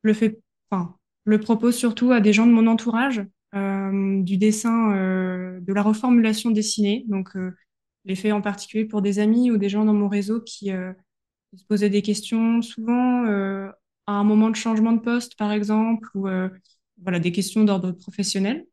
le 0.03 0.13
fais, 0.13 0.39
enfin, 0.71 0.97
le 1.25 1.41
propose 1.41 1.75
surtout 1.77 2.13
à 2.13 2.21
des 2.21 2.35
gens 2.35 2.47
de 2.47 2.53
mon 2.53 2.67
entourage, 2.67 3.23
du 3.53 4.37
dessin, 4.39 4.95
euh, 4.97 5.61
de 5.61 5.73
la 5.73 5.83
reformulation 5.83 6.51
dessinée. 6.51 7.05
Donc, 7.09 7.37
euh, 7.37 7.55
l'ai 8.05 8.17
fait 8.17 8.33
en 8.33 8.41
particulier 8.43 8.85
pour 8.85 9.03
des 9.03 9.19
amis 9.19 9.51
ou 9.51 9.59
des 9.59 9.69
gens 9.69 9.85
dans 9.85 9.95
mon 9.95 10.09
réseau 10.09 10.41
qui 10.41 10.73
euh, 10.73 10.93
se 11.57 11.65
posaient 11.65 11.91
des 11.91 12.03
questions, 12.03 12.63
souvent 12.63 13.27
euh, 13.27 13.69
à 14.07 14.13
un 14.13 14.25
moment 14.25 14.51
de 14.51 14.57
changement 14.57 14.93
de 14.93 15.01
poste, 15.01 15.37
par 15.37 15.53
exemple, 15.53 16.09
ou 16.15 16.29
voilà, 17.03 17.19
des 17.19 17.33
questions 17.33 17.65
d'ordre 17.65 17.93
professionnel. 17.93 18.65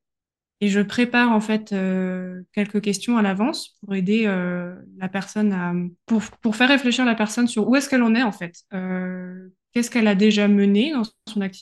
Et 0.62 0.67
je 0.67 0.81
prépare 0.81 1.31
en 1.31 1.39
fait 1.39 1.71
euh, 1.71 2.41
quelques 2.51 2.81
questions 2.81 3.17
à 3.17 3.21
l'avance 3.21 3.77
pour 3.79 3.95
aider 3.95 4.25
euh, 4.25 4.75
la 4.98 5.07
personne 5.07 5.53
à 5.53 5.74
pour, 6.05 6.21
pour 6.41 6.55
faire 6.55 6.67
réfléchir 6.67 7.05
la 7.05 7.15
personne 7.15 7.48
sur 7.48 7.67
où 7.67 7.75
est-ce 7.77 7.88
qu'elle 7.89 8.03
en 8.03 8.13
est 8.13 8.24
en 8.24 8.33
fait. 8.33 8.55
Euh, 8.74 9.50
qu'est-ce 9.74 9.92
qu'elle 9.92 10.08
a 10.08 10.16
déjà 10.16 10.48
mené 10.48 10.94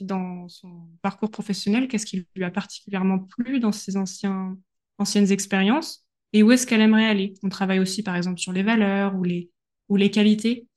dans 0.02 0.48
son 0.48 0.90
parcours 1.02 1.32
professionnel, 1.32 1.88
qu'est-ce 1.88 2.06
qui 2.06 2.28
lui 2.36 2.44
a 2.44 2.52
particulièrement 2.52 3.20
plu 3.20 3.60
dans 3.60 3.72
ses 3.72 3.98
anciennes 3.98 5.32
expériences? 5.32 6.06
Et 6.34 6.44
où 6.44 6.52
est-ce 6.52 6.68
qu'elle 6.68 6.82
aimerait 6.82 7.08
aller? 7.08 7.34
On 7.44 7.50
travaille 7.50 7.80
aussi 7.80 8.04
par 8.04 8.16
exemple 8.16 8.40
sur 8.40 8.52
les 8.54 8.64
valeurs 8.64 9.16
ou 9.16 9.96
les 9.96 10.12
qualités 10.12 10.68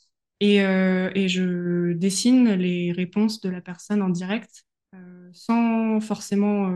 et, 0.41 0.57
et 0.57 1.29
je 1.29 1.93
dessine 1.93 2.53
les 2.55 2.93
réponses 2.93 3.41
de 3.41 3.49
la 3.51 3.61
personne 3.61 4.03
en 4.03 4.09
direct 4.09 4.65
sans 5.33 6.01
forcément 6.01 6.75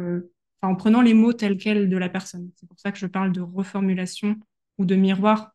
en 0.63 0.77
prenant 0.77 1.03
les 1.03 1.15
mots 1.15 1.33
tels 1.33 1.59
quels 1.59 1.89
de 1.89 1.97
la 1.97 2.09
personne. 2.09 2.51
C'est 2.57 2.69
pour 2.69 2.79
ça 2.79 2.93
que 2.93 2.99
je 2.99 3.07
parle 3.07 3.33
de 3.33 3.41
reformulation 3.41 4.37
ou 4.79 4.85
de 4.85 4.95
miroir. 4.95 5.55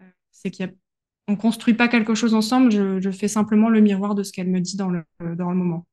Euh, 0.00 0.04
c'est 0.30 0.50
qu'on 0.50 0.74
ne 1.30 1.36
construit 1.36 1.74
pas 1.74 1.88
quelque 1.88 2.14
chose 2.14 2.34
ensemble, 2.34 2.70
je, 2.70 3.10
fais 3.10 3.28
simplement 3.28 3.68
le 3.68 3.80
miroir 3.80 4.14
de 4.14 4.22
ce 4.22 4.32
qu'elle 4.32 4.48
me 4.48 4.60
dit 4.60 4.76
dans 4.76 4.88
le, 4.88 5.04
dans 5.36 5.50
le 5.50 5.56
moment. 5.56 5.86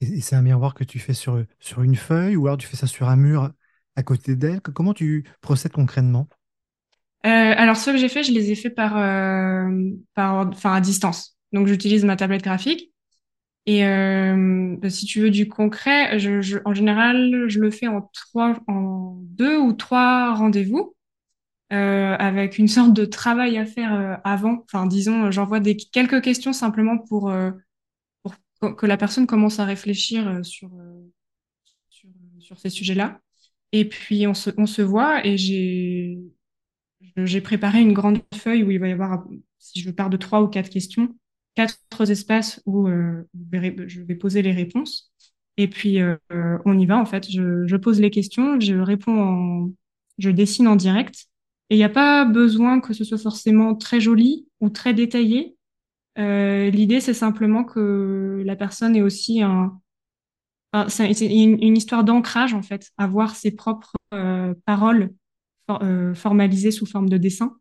Et, 0.00 0.20
c'est 0.20 0.36
un 0.36 0.42
miroir 0.42 0.74
que 0.74 0.84
tu 0.84 0.98
fais 0.98 1.14
sur, 1.14 1.44
sur 1.58 1.82
une 1.82 1.96
feuille 1.96 2.36
ou 2.36 2.46
alors 2.46 2.58
tu 2.58 2.66
fais 2.66 2.76
ça 2.76 2.86
sur 2.86 3.08
un 3.08 3.16
mur 3.16 3.52
à 3.96 4.02
côté 4.04 4.36
d'elle? 4.36 4.60
Comment 4.60 4.94
tu 4.94 5.24
procèdes 5.40 5.72
concrètement? 5.72 6.28
Euh, 7.26 7.28
Alors, 7.28 7.76
ceux 7.76 7.92
que 7.92 7.98
j'ai 7.98 8.08
fait, 8.08 8.22
je 8.22 8.32
les 8.32 8.52
ai 8.52 8.54
fait 8.54 8.70
par, 8.70 8.96
euh, 8.96 9.90
par, 10.14 10.48
à 10.64 10.80
distance. 10.80 11.36
Donc, 11.52 11.66
j'utilise 11.66 12.04
ma 12.04 12.14
tablette 12.14 12.44
graphique 12.44 12.92
et 13.66 13.84
euh, 13.84 14.76
bah, 14.78 14.88
si 14.88 15.04
tu 15.04 15.20
veux 15.20 15.30
du 15.30 15.48
concret, 15.48 16.18
je, 16.18 16.58
en 16.64 16.72
général, 16.72 17.44
je 17.48 17.58
le 17.58 17.70
fais 17.70 17.88
en 17.88 18.08
trois, 18.14 18.58
en 18.66 19.18
deux 19.20 19.58
ou 19.58 19.72
trois 19.72 20.32
rendez-vous, 20.34 20.94
euh, 21.72 22.16
avec 22.18 22.58
une 22.58 22.68
sorte 22.68 22.94
de 22.94 23.04
travail 23.04 23.58
à 23.58 23.66
faire 23.66 23.94
euh, 23.94 24.14
avant. 24.24 24.64
Enfin, 24.64 24.86
disons, 24.86 25.30
j'envoie 25.30 25.60
des 25.60 25.76
quelques 25.76 26.22
questions 26.22 26.52
simplement 26.52 26.98
pour, 26.98 27.30
euh, 27.30 27.50
que 28.76 28.86
la 28.86 28.96
personne 28.96 29.26
commence 29.26 29.60
à 29.60 29.64
réfléchir 29.64 30.44
sur 30.44 30.70
ces 32.56 32.70
sujets-là. 32.70 33.20
Et 33.72 33.84
puis 33.84 34.26
on 34.26 34.34
se, 34.34 34.82
voit 34.82 35.24
et 35.26 35.36
j'ai 35.36 36.20
préparé 37.40 37.80
une 37.80 37.92
grande 37.92 38.20
feuille 38.34 38.64
où 38.64 38.70
il 38.70 38.78
va 38.78 38.88
y 38.88 38.92
avoir, 38.92 39.24
si 39.58 39.80
je 39.80 39.90
pars 39.90 40.10
de 40.10 40.16
trois 40.16 40.42
ou 40.42 40.48
quatre 40.48 40.70
questions, 40.70 41.14
quatre 41.54 42.10
espaces 42.10 42.62
où 42.66 42.88
euh, 42.88 43.24
je 43.52 44.02
vais 44.02 44.14
poser 44.14 44.42
les 44.42 44.52
réponses. 44.52 45.12
Et 45.56 45.66
puis, 45.66 46.00
euh, 46.00 46.16
on 46.64 46.78
y 46.78 46.86
va, 46.86 46.98
en 46.98 47.04
fait. 47.04 47.28
Je, 47.28 47.76
pose 47.76 48.00
les 48.00 48.10
questions, 48.10 48.60
je 48.60 48.76
réponds 48.76 49.20
en, 49.20 49.72
je 50.18 50.30
dessine 50.30 50.68
en 50.68 50.76
direct. 50.76 51.26
Et 51.70 51.74
il 51.74 51.78
n'y 51.78 51.84
a 51.84 51.90
pas 51.90 52.24
besoin 52.24 52.80
que 52.80 52.94
ce 52.94 53.04
soit 53.04 53.18
forcément 53.18 53.74
très 53.74 54.00
joli 54.00 54.48
ou 54.60 54.70
très 54.70 54.94
détaillé. 54.94 55.56
Euh, 56.18 56.70
l'idée, 56.70 57.00
c'est 57.00 57.14
simplement 57.14 57.64
que 57.64 58.42
la 58.44 58.56
personne 58.56 58.96
ait 58.96 59.02
aussi 59.02 59.42
un, 59.42 59.78
c'est 60.88 61.10
une, 61.10 61.76
histoire 61.76 62.04
d'ancrage, 62.04 62.54
en 62.54 62.62
fait, 62.62 62.90
avoir 62.98 63.36
ses 63.36 63.52
propres 63.52 63.94
paroles 64.64 65.12
formalisées 66.14 66.70
sous 66.70 66.86
forme 66.86 67.08
de 67.08 67.18
dessin 67.18 67.56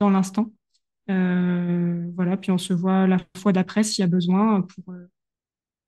dans 0.00 0.10
l'instant. 0.10 0.50
Euh, 1.10 2.10
voilà, 2.14 2.36
puis 2.36 2.50
on 2.50 2.58
se 2.58 2.72
voit 2.72 3.06
la 3.06 3.18
fois 3.36 3.52
d'après 3.52 3.82
s'il 3.82 4.02
y 4.02 4.04
a 4.04 4.08
besoin 4.08 4.62
pour 4.62 4.94
euh, 4.94 5.10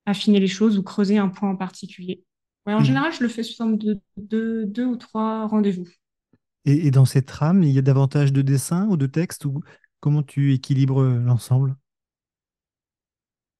affiner 0.05 0.39
les 0.39 0.47
choses 0.47 0.77
ou 0.77 0.83
creuser 0.83 1.17
un 1.17 1.29
point 1.29 1.49
en 1.49 1.55
particulier. 1.55 2.23
en 2.65 2.79
mhm. 2.79 2.85
général, 2.85 3.13
je 3.13 3.23
le 3.23 3.29
fais 3.29 3.43
sous 3.43 3.55
forme 3.55 3.77
de, 3.77 3.99
deux 4.17 4.85
ou 4.85 4.95
trois 4.97 5.47
rendez-vous. 5.47 5.87
Et, 6.65 6.89
dans 6.91 7.05
cette 7.05 7.27
trame, 7.27 7.63
il 7.63 7.71
y 7.71 7.77
a 7.77 7.81
davantage 7.81 8.33
de 8.33 8.41
dessins 8.41 8.87
ou 8.89 8.97
de 8.97 9.05
textes 9.05 9.45
ou 9.45 9.61
comment 9.99 10.23
tu 10.23 10.53
équilibres 10.53 11.03
l'ensemble? 11.03 11.75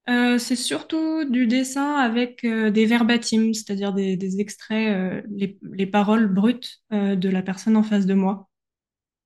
Euh, 0.10 0.38
c'est 0.38 0.56
surtout 0.56 1.30
du 1.30 1.48
dessin 1.48 1.96
avec 1.96 2.46
des 2.46 2.86
verbatims, 2.86 3.54
c'est-à-dire 3.54 3.94
des, 3.94 4.40
extraits, 4.40 5.24
les, 5.30 5.86
paroles 5.88 6.28
brutes 6.28 6.82
de 6.92 7.30
la 7.30 7.42
personne 7.42 7.78
en 7.78 7.84
face 7.84 8.06
de 8.06 8.14
moi 8.14 8.50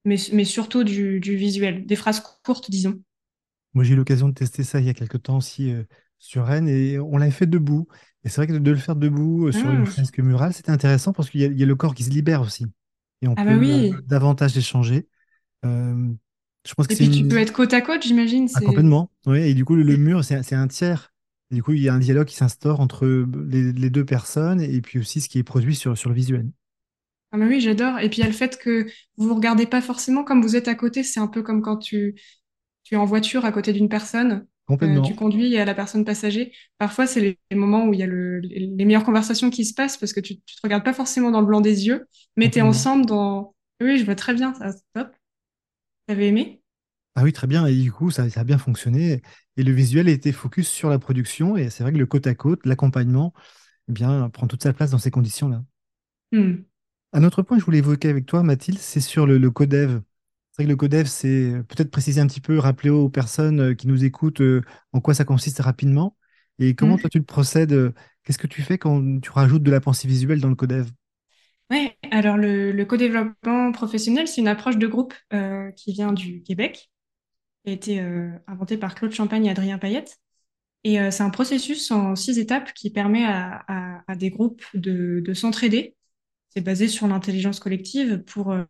mais, 0.05 0.17
mais 0.33 0.45
surtout 0.45 0.83
du, 0.83 1.19
du, 1.19 1.36
visuel, 1.36 1.86
des 1.86 1.95
phrases 1.95 2.21
courtes, 2.43 2.69
disons. 2.71 3.01
Moi, 3.74 3.83
j'ai 3.83 3.93
eu 3.93 3.98
l'occasion 3.98 4.29
de 4.29 4.33
tester 4.33 4.63
ça 4.63 4.79
il 4.79 4.86
y 4.86 4.89
a 4.89 4.93
quelques 4.93 5.21
temps 5.24 5.38
aussi 5.38 5.71
euh, 5.71 5.83
sur 6.17 6.45
Rennes 6.45 6.67
et 6.67 7.00
on 7.00 7.17
l'avait 7.17 7.31
fait 7.31 7.48
debout. 7.48 7.88
Et 8.24 8.29
c'est 8.29 8.38
vrai 8.38 8.48
que 8.48 8.53
de, 8.53 8.71
le 8.71 8.77
faire 8.77 8.95
debout 8.95 9.48
euh, 9.48 9.51
sur 9.51 9.69
une 9.69 9.83
ah. 9.83 9.86
fresque 9.86 10.19
murale, 10.19 10.53
c'était 10.53 10.71
intéressant 10.71 11.13
parce 11.13 11.29
qu'il 11.29 11.41
y, 11.41 11.59
y, 11.59 11.63
a 11.63 11.65
le 11.65 11.75
corps 11.75 11.93
qui 11.93 12.03
se 12.03 12.09
libère 12.09 12.41
aussi. 12.41 12.65
Et 13.21 13.27
on 13.27 13.33
ah 13.38 13.43
peut 13.43 13.49
bah 13.49 13.57
oui. 13.59 13.91
davantage 14.07 14.57
échanger. 14.57 15.07
Euh, 15.65 16.11
je 16.65 16.73
pense 16.73 16.88
que 16.88 16.93
et 16.93 16.95
puis 16.95 17.09
tu 17.09 17.27
peux 17.27 17.38
être 17.38 17.53
côte 17.53 17.73
à 17.73 17.81
côte, 17.81 18.03
j'imagine. 18.03 18.47
Ah, 18.55 18.61
complètement. 18.61 19.11
Oui, 19.25 19.39
et 19.39 19.53
du 19.53 19.65
coup, 19.65 19.75
le, 19.75 19.97
mur, 19.97 20.23
c'est 20.23 20.53
un 20.53 20.67
tiers. 20.67 21.13
Et 21.51 21.55
du 21.55 21.63
coup, 21.63 21.73
il 21.73 21.81
y 21.81 21.89
a 21.89 21.93
un 21.93 21.99
dialogue 21.99 22.27
qui 22.27 22.35
s'instaure 22.35 22.79
entre 22.79 23.07
les, 23.47 23.71
les, 23.73 23.89
deux 23.89 24.05
personnes 24.05 24.61
et 24.61 24.81
puis 24.81 24.99
aussi 24.99 25.19
ce 25.19 25.27
qui 25.29 25.39
est 25.39 25.43
produit 25.43 25.75
sur, 25.75 25.97
sur 25.97 26.09
le 26.09 26.15
visuel. 26.15 26.49
Ah 27.31 27.38
bah 27.38 27.45
oui, 27.47 27.59
j'adore. 27.59 27.99
Et 27.99 28.09
puis 28.09 28.19
il 28.19 28.21
y 28.21 28.23
a 28.23 28.27
le 28.27 28.33
fait 28.33 28.57
que 28.57 28.85
vous 29.17 29.27
vous 29.27 29.35
regardez 29.35 29.65
pas 29.65 29.81
forcément 29.81 30.23
comme 30.23 30.41
vous 30.41 30.55
êtes 30.55 30.67
à 30.67 30.75
côté. 30.75 31.03
C'est 31.03 31.19
un 31.19 31.27
peu 31.27 31.41
comme 31.41 31.61
quand 31.61 31.77
tu, 31.77 32.15
tu 32.83 32.95
es 32.95 32.97
en 32.97 33.05
voiture 33.05 33.45
à 33.45 33.51
côté 33.51 33.73
d'une 33.73 33.89
personne. 33.89 34.47
Euh, 34.71 35.01
tu 35.01 35.15
conduis 35.15 35.57
à 35.57 35.65
la 35.65 35.73
personne 35.73 36.05
passager. 36.05 36.51
Parfois, 36.77 37.07
c'est 37.07 37.38
les, 37.49 37.55
moments 37.55 37.85
où 37.85 37.93
il 37.93 37.99
y 37.99 38.03
a 38.03 38.07
le, 38.07 38.39
les, 38.39 38.85
meilleures 38.85 39.03
conversations 39.03 39.49
qui 39.49 39.65
se 39.65 39.73
passent 39.73 39.97
parce 39.97 40.13
que 40.13 40.19
tu, 40.19 40.39
tu 40.41 40.55
te 40.55 40.61
regardes 40.61 40.83
pas 40.83 40.93
forcément 40.93 41.31
dans 41.31 41.41
le 41.41 41.47
blanc 41.47 41.61
des 41.61 41.88
yeux, 41.88 42.05
mais 42.35 42.49
tu 42.49 42.59
es 42.59 42.61
ensemble 42.61 43.05
dans. 43.05 43.55
Oui, 43.81 43.97
je 43.97 44.05
vois 44.05 44.15
très 44.15 44.33
bien, 44.33 44.53
ça, 44.53 44.71
top. 44.93 45.09
T'avais 46.07 46.27
aimé? 46.27 46.61
Ah 47.15 47.23
oui, 47.23 47.33
très 47.33 47.47
bien. 47.47 47.65
Et 47.65 47.75
du 47.75 47.91
coup, 47.91 48.11
ça, 48.11 48.29
ça, 48.29 48.41
a 48.41 48.43
bien 48.43 48.57
fonctionné. 48.57 49.21
Et 49.57 49.63
le 49.63 49.71
visuel 49.71 50.07
était 50.07 50.31
focus 50.31 50.67
sur 50.67 50.89
la 50.89 50.99
production. 50.99 51.57
Et 51.57 51.69
c'est 51.69 51.83
vrai 51.83 51.91
que 51.91 51.97
le 51.97 52.05
côte 52.05 52.27
à 52.27 52.35
côte, 52.35 52.65
l'accompagnement, 52.65 53.33
eh 53.89 53.91
bien, 53.91 54.29
prend 54.29 54.47
toute 54.47 54.63
sa 54.63 54.73
place 54.73 54.91
dans 54.91 54.97
ces 54.97 55.11
conditions-là. 55.11 55.63
Hmm. 56.31 56.63
Un 57.13 57.23
autre 57.23 57.41
point 57.41 57.57
que 57.57 57.61
je 57.61 57.65
voulais 57.65 57.79
évoquer 57.79 58.09
avec 58.09 58.25
toi, 58.25 58.43
Mathilde, 58.43 58.77
c'est 58.77 59.01
sur 59.01 59.25
le, 59.25 59.38
le 59.38 59.51
codev. 59.51 60.01
C'est 60.51 60.63
vrai 60.63 60.65
que 60.65 60.70
le 60.70 60.75
codev, 60.75 61.06
c'est 61.06 61.51
euh, 61.51 61.63
peut-être 61.63 61.91
préciser 61.91 62.22
un 62.22 62.27
petit 62.27 62.41
peu, 62.41 62.58
rappeler 62.58 62.89
aux 62.89 63.10
personnes 63.10 63.60
euh, 63.60 63.74
qui 63.74 63.88
nous 63.88 64.03
écoutent 64.03 64.41
euh, 64.41 64.62
en 64.94 65.00
quoi 65.00 65.13
ça 65.13 65.25
consiste 65.25 65.60
rapidement 65.60 66.15
et 66.58 66.75
comment 66.75 66.96
mm. 66.96 67.00
toi 67.01 67.10
tu 67.10 67.20
le 67.20 67.24
procèdes. 67.24 67.94
Qu'est-ce 68.24 68.38
que 68.38 68.48
tu 68.48 68.62
fais 68.62 68.77
quand 68.77 69.22
tu 69.22 69.32
rajoutes 69.32 69.63
de 69.63 69.72
la 69.72 69.79
pensée 69.79 70.08
visuelle 70.08 70.41
dans 70.41 70.50
le 70.50 70.56
codev? 70.56 70.89
Oui, 71.72 71.91
alors 72.12 72.36
le, 72.36 72.72
le 72.72 72.86
co-développement 72.86 73.72
professionnel, 73.72 74.27
c'est 74.27 74.41
une 74.41 74.48
approche 74.48 74.77
de 74.77 74.88
groupe 74.88 75.13
qui 75.77 75.94
vient 75.94 76.12
du 76.12 76.41
Québec, 76.41 76.91
qui 77.63 77.72
a 77.72 77.74
été 77.74 78.00
inventée 78.48 78.75
par 78.75 78.96
Claude 78.96 79.13
Champagne 79.13 79.46
et 79.46 79.51
Adrien 79.51 79.77
Payette. 79.77 80.18
Et 80.84 80.98
c'est 81.12 81.24
un 81.24 81.29
processus 81.29 81.91
en 81.91 82.15
six 82.18 82.39
étapes 82.39 82.74
qui 82.74 82.89
permet 82.89 83.24
à, 83.24 83.63
à, 84.06 84.15
des 84.15 84.29
groupes 84.29 84.65
de, 84.74 85.22
de 85.24 85.34
s'entraider 85.34 85.96
c'est 86.50 86.62
basé 86.62 86.88
sur 86.88 87.08
l'intelligence 87.08 87.60
collective 87.60 88.24
pour, 88.24 88.51
euh, 88.51 88.65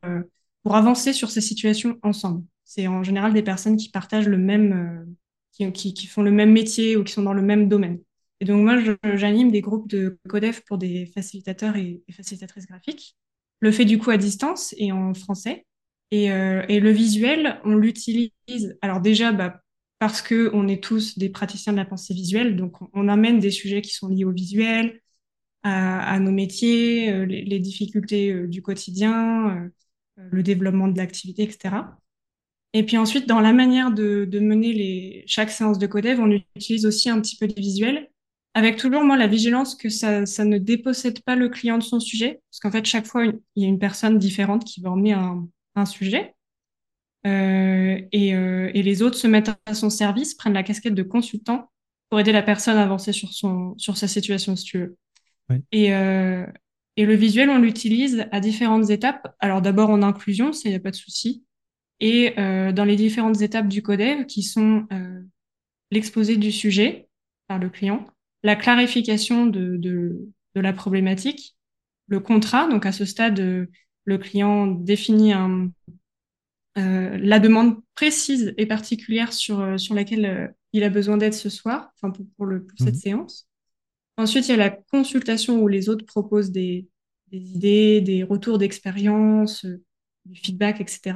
pour 0.70 0.76
avancer 0.76 1.14
sur 1.14 1.32
ces 1.32 1.42
situations 1.42 1.98
ensemble. 2.04 2.46
C'est 2.64 2.86
en 2.86 3.02
général 3.02 3.34
des 3.34 3.42
personnes 3.42 3.76
qui 3.76 3.90
partagent 3.90 4.28
le 4.28 4.38
même, 4.38 5.08
euh, 5.60 5.72
qui, 5.72 6.06
font 6.06 6.22
le 6.22 6.30
même 6.30 6.52
métier 6.52 6.96
ou 6.96 7.04
qui 7.04 7.12
sont 7.12 7.24
dans 7.24 7.34
le 7.34 7.42
même 7.42 7.68
domaine. 7.68 7.98
Et 8.40 8.46
donc 8.46 8.62
moi, 8.62 8.76
j'anime 9.16 9.50
des 9.50 9.62
groupes 9.62 9.90
de 9.90 10.20
codef 10.28 10.64
pour 10.66 10.78
des 10.78 11.08
facilitateurs 11.08 11.76
et, 11.76 12.04
facilitatrices 12.16 12.68
graphiques. 12.68 13.16
Le 13.62 13.72
fait 13.72 13.84
du 13.84 13.98
coup 13.98 14.12
à 14.12 14.18
distance 14.18 14.76
et 14.78 14.92
en 14.92 15.16
français. 15.16 15.66
Et, 16.12 16.32
euh, 16.32 16.64
et 16.70 16.80
le 16.80 16.92
visuel, 16.92 17.60
on 17.66 17.74
l'utilise. 17.74 18.78
Alors 18.84 19.02
déjà, 19.02 19.32
bah, 19.32 19.64
parce 19.98 20.22
que 20.22 20.52
on 20.54 20.68
est 20.68 20.84
tous 20.84 21.18
des 21.18 21.30
praticiens 21.30 21.74
de 21.74 21.80
la 21.80 21.86
pensée 21.86 22.14
visuelle, 22.14 22.56
donc 22.56 22.76
on, 22.94 23.08
amène 23.08 23.40
des 23.40 23.50
sujets 23.50 23.82
qui 23.82 23.96
sont 23.96 24.08
liés 24.08 24.24
au 24.24 24.32
visuel, 24.32 25.02
à, 25.64 26.20
nos 26.20 26.32
métiers, 26.32 27.12
euh, 27.12 27.26
les, 27.26 27.60
difficultés 27.60 28.46
du 28.46 28.62
quotidien, 28.62 29.72
le 30.32 30.44
développement 30.44 30.88
de 30.88 30.98
l'activité, 30.98 31.44
etc. 31.44 31.76
Et 32.74 32.86
puis 32.86 32.98
ensuite, 32.98 33.28
dans 33.28 33.40
la 33.40 33.54
manière 33.54 33.92
de, 33.92 34.28
mener 34.40 34.74
les, 34.74 35.24
chaque 35.28 35.50
séance 35.50 35.80
de 35.80 35.88
codev, 35.88 36.20
on 36.20 36.32
utilise 36.56 36.86
aussi 36.86 37.10
un 37.10 37.20
petit 37.20 37.36
peu 37.36 37.48
des 37.48 37.60
visuels, 37.60 38.10
avec 38.54 38.78
toujours 38.78 39.04
moi 39.04 39.18
la 39.18 39.28
vigilance 39.28 39.76
que 39.76 39.90
ça, 39.90 40.26
ça 40.26 40.46
ne 40.46 40.58
dépossède 40.58 41.22
pas 41.24 41.36
le 41.36 41.50
client 41.50 41.78
de 41.78 41.84
son 41.84 42.00
sujet, 42.00 42.42
parce 42.50 42.60
qu'en 42.60 42.72
fait 42.72 42.86
chaque 42.86 43.06
fois 43.06 43.26
il 43.26 43.64
y 43.64 43.66
a 43.66 43.68
une 43.68 43.80
personne 43.80 44.18
différente 44.18 44.66
qui 44.66 44.82
va 44.82 44.92
emmener 44.92 45.14
un, 45.14 45.48
un 45.76 45.86
sujet, 45.86 46.36
euh, 47.28 48.00
et, 48.12 48.34
euh, 48.34 48.72
et, 48.74 48.82
les 48.82 49.02
autres 49.02 49.18
se 49.18 49.28
mettent 49.28 49.52
à 49.66 49.74
son 49.74 49.90
service, 49.90 50.36
prennent 50.36 50.54
la 50.54 50.64
casquette 50.64 50.96
de 50.96 51.04
consultant 51.04 51.70
pour 52.10 52.20
aider 52.20 52.32
la 52.32 52.42
personne 52.42 52.78
à 52.78 52.84
avancer 52.84 53.12
sur 53.12 53.34
son 53.34 53.78
sur 53.78 53.98
sa 53.98 54.08
situation, 54.08 54.56
si 54.56 54.64
tu 54.64 54.80
veux. 54.80 54.98
Et, 55.72 55.94
euh, 55.94 56.46
et 57.00 57.06
le 57.06 57.16
visuel, 57.16 57.50
on 57.50 57.60
l'utilise 57.60 58.28
à 58.34 58.42
différentes 58.42 58.90
étapes. 58.90 59.34
Alors 59.40 59.62
d'abord 59.62 59.90
en 59.90 60.02
inclusion, 60.02 60.52
ça, 60.52 60.64
il 60.66 60.72
n'y 60.72 60.76
a 60.76 60.82
pas 60.82 60.92
de 60.92 60.98
souci. 60.98 61.46
Et 62.02 62.38
euh, 62.38 62.74
dans 62.74 62.84
les 62.84 62.98
différentes 62.98 63.42
étapes 63.42 63.70
du 63.70 63.82
codev, 63.82 64.26
qui 64.26 64.44
sont 64.44 64.86
euh, 64.92 65.22
l'exposé 65.92 66.36
du 66.36 66.52
sujet, 66.52 67.08
par 67.48 67.58
le 67.58 67.70
client, 67.70 68.06
la 68.44 68.58
clarification 68.58 69.46
de, 69.46 69.78
de, 69.78 70.28
de 70.56 70.62
la 70.62 70.74
problématique, 70.74 71.56
le 72.08 72.20
contrat. 72.20 72.68
Donc 72.68 72.86
à 72.86 72.92
ce 72.92 73.06
stade, 73.06 73.40
le 73.40 74.18
client 74.18 74.68
définit 74.68 75.32
un, 75.32 75.72
euh, 76.78 77.18
la 77.18 77.40
demande 77.40 77.78
précise 77.96 78.54
et 78.58 78.66
particulière 78.66 79.32
sur, 79.32 79.80
sur 79.80 79.96
laquelle 79.96 80.54
il 80.74 80.84
a 80.84 80.90
besoin 80.90 81.16
d'aide 81.16 81.34
ce 81.34 81.50
soir, 81.50 81.94
enfin 81.96 82.12
pour, 82.12 82.26
pour, 82.36 82.46
le, 82.46 82.66
pour 82.66 82.78
cette 82.78 82.96
mmh. 82.96 83.00
séance. 83.00 83.49
Ensuite, 84.20 84.50
il 84.50 84.52
y 84.52 84.54
a 84.54 84.58
la 84.58 84.70
consultation 84.70 85.62
où 85.62 85.70
les 85.70 85.88
autres 85.88 86.06
proposent 86.06 86.52
des, 86.52 86.86
idées, 87.32 88.02
des 88.02 88.24
retours 88.24 88.58
d'expérience, 88.58 89.66
du 90.26 90.38
feedback, 90.38 90.82
etc. 90.82 91.16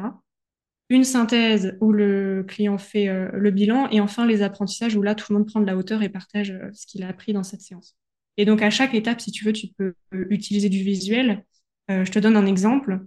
Une 0.87 1.03
synthèse 1.03 1.77
où 1.81 1.91
le 1.91 2.45
client 2.47 2.77
fait 2.77 3.07
le 3.33 3.51
bilan 3.51 3.89
et 3.89 3.99
enfin 3.99 4.25
les 4.25 4.41
apprentissages 4.41 4.95
où 4.95 5.01
là 5.01 5.15
tout 5.15 5.33
le 5.33 5.39
monde 5.39 5.47
prend 5.47 5.59
de 5.59 5.65
la 5.65 5.75
hauteur 5.75 6.01
et 6.01 6.07
partage 6.07 6.57
ce 6.71 6.87
qu'il 6.87 7.03
a 7.03 7.09
appris 7.09 7.33
dans 7.33 7.43
cette 7.43 7.59
séance. 7.59 7.97
Et 8.37 8.45
donc 8.45 8.61
à 8.61 8.69
chaque 8.69 8.93
étape, 8.93 9.19
si 9.19 9.31
tu 9.31 9.43
veux, 9.43 9.51
tu 9.51 9.67
peux 9.77 9.95
utiliser 10.29 10.69
du 10.69 10.81
visuel. 10.81 11.43
je 11.89 12.09
te 12.09 12.19
donne 12.19 12.37
un 12.37 12.45
exemple. 12.45 13.01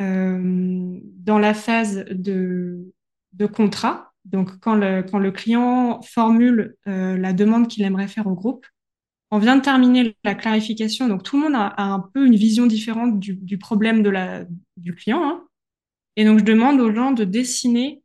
Euh, 0.00 0.98
dans 1.16 1.38
la 1.38 1.54
phase 1.54 2.04
de, 2.10 2.92
contrat, 3.52 4.12
donc 4.24 4.58
quand 4.60 4.74
le, 4.74 5.30
client 5.30 6.02
formule 6.02 6.76
euh, 6.88 7.16
la 7.16 7.32
demande 7.32 7.68
qu'il 7.68 7.84
aimerait 7.84 8.08
faire 8.08 8.26
au 8.26 8.34
groupe, 8.34 8.66
on 9.30 9.38
vient 9.38 9.56
de 9.56 9.62
terminer 9.62 10.16
la 10.24 10.34
clarification, 10.34 11.06
donc 11.06 11.22
tout 11.22 11.36
le 11.36 11.42
monde 11.42 11.54
a, 11.54 11.74
un 11.82 12.00
peu 12.00 12.24
une 12.26 12.36
vision 12.36 12.66
différente 12.66 13.18
du, 13.18 13.58
problème 13.58 14.02
de 14.02 14.10
la, 14.10 14.44
du 14.76 14.94
client. 14.94 15.22
Hein. 15.22 15.44
Et 16.16 16.24
donc 16.24 16.38
je 16.38 16.44
demande 16.44 16.80
aux 16.80 16.92
gens 16.92 17.12
de 17.12 17.24
dessiner 17.24 18.02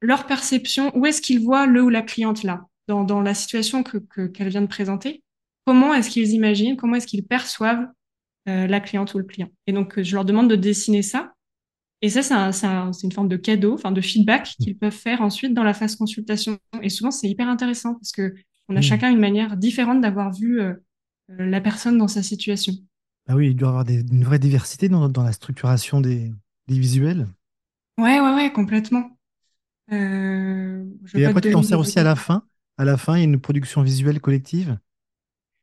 leur 0.00 0.26
perception, 0.26 0.96
où 0.96 1.06
est-ce 1.06 1.22
qu'ils 1.22 1.40
voient 1.40 1.66
le 1.66 1.82
ou 1.82 1.88
la 1.88 2.02
cliente 2.02 2.42
là, 2.42 2.66
dans, 2.88 3.20
la 3.20 3.34
situation 3.34 3.82
que, 3.82 4.26
qu'elle 4.26 4.48
vient 4.48 4.62
de 4.62 4.66
présenter. 4.66 5.22
Comment 5.64 5.94
est-ce 5.94 6.10
qu'ils 6.10 6.30
imaginent, 6.30 6.76
comment 6.76 6.96
est-ce 6.96 7.06
qu'ils 7.06 7.26
perçoivent 7.26 7.86
euh, 8.48 8.66
la 8.68 8.78
cliente 8.78 9.12
ou 9.14 9.18
le 9.18 9.24
client. 9.24 9.48
Et 9.66 9.72
donc, 9.72 10.00
je 10.00 10.14
leur 10.14 10.24
demande 10.24 10.48
de 10.48 10.54
dessiner 10.54 11.02
ça. 11.02 11.32
Et 12.00 12.10
ça, 12.10 12.52
c'est 12.52 13.02
une 13.02 13.12
forme 13.12 13.28
de 13.28 13.36
cadeau, 13.36 13.74
enfin 13.74 13.90
de 13.90 14.00
feedback 14.00 14.54
qu'ils 14.60 14.76
peuvent 14.78 14.92
faire 14.92 15.22
ensuite 15.22 15.54
dans 15.54 15.64
la 15.64 15.74
phase 15.74 15.96
consultation. 15.96 16.58
Et 16.82 16.90
souvent, 16.90 17.10
c'est 17.10 17.28
hyper 17.28 17.48
intéressant 17.48 17.94
parce 17.94 18.12
que 18.12 18.34
on 18.68 18.76
a 18.76 18.80
mmh. 18.80 18.82
chacun 18.82 19.10
une 19.10 19.20
manière 19.20 19.56
différente 19.56 20.00
d'avoir 20.00 20.32
vu 20.32 20.60
euh, 20.60 20.74
euh, 21.30 21.46
la 21.46 21.60
personne 21.60 21.98
dans 21.98 22.08
sa 22.08 22.22
situation. 22.22 22.72
Ah 23.28 23.34
oui, 23.34 23.48
il 23.48 23.56
doit 23.56 23.68
y 23.68 23.70
avoir 23.70 23.88
une 23.88 24.24
vraie 24.24 24.38
diversité 24.38 24.88
dans, 24.88 25.08
dans 25.08 25.22
la 25.22 25.32
structuration 25.32 26.00
des, 26.00 26.32
des, 26.68 26.78
visuels. 26.78 27.26
Ouais, 27.98 28.20
ouais, 28.20 28.34
ouais, 28.34 28.52
complètement. 28.52 29.18
Euh, 29.92 30.84
et 31.14 31.24
après, 31.24 31.40
tu 31.40 31.50
t'en 31.50 31.62
sers 31.62 31.78
aussi 31.78 31.98
à 31.98 32.04
la 32.04 32.16
fin. 32.16 32.44
À 32.78 32.84
la 32.84 32.96
fin, 32.96 33.16
il 33.16 33.18
y 33.18 33.22
a 33.22 33.24
une 33.24 33.40
production 33.40 33.82
visuelle 33.82 34.20
collective. 34.20 34.78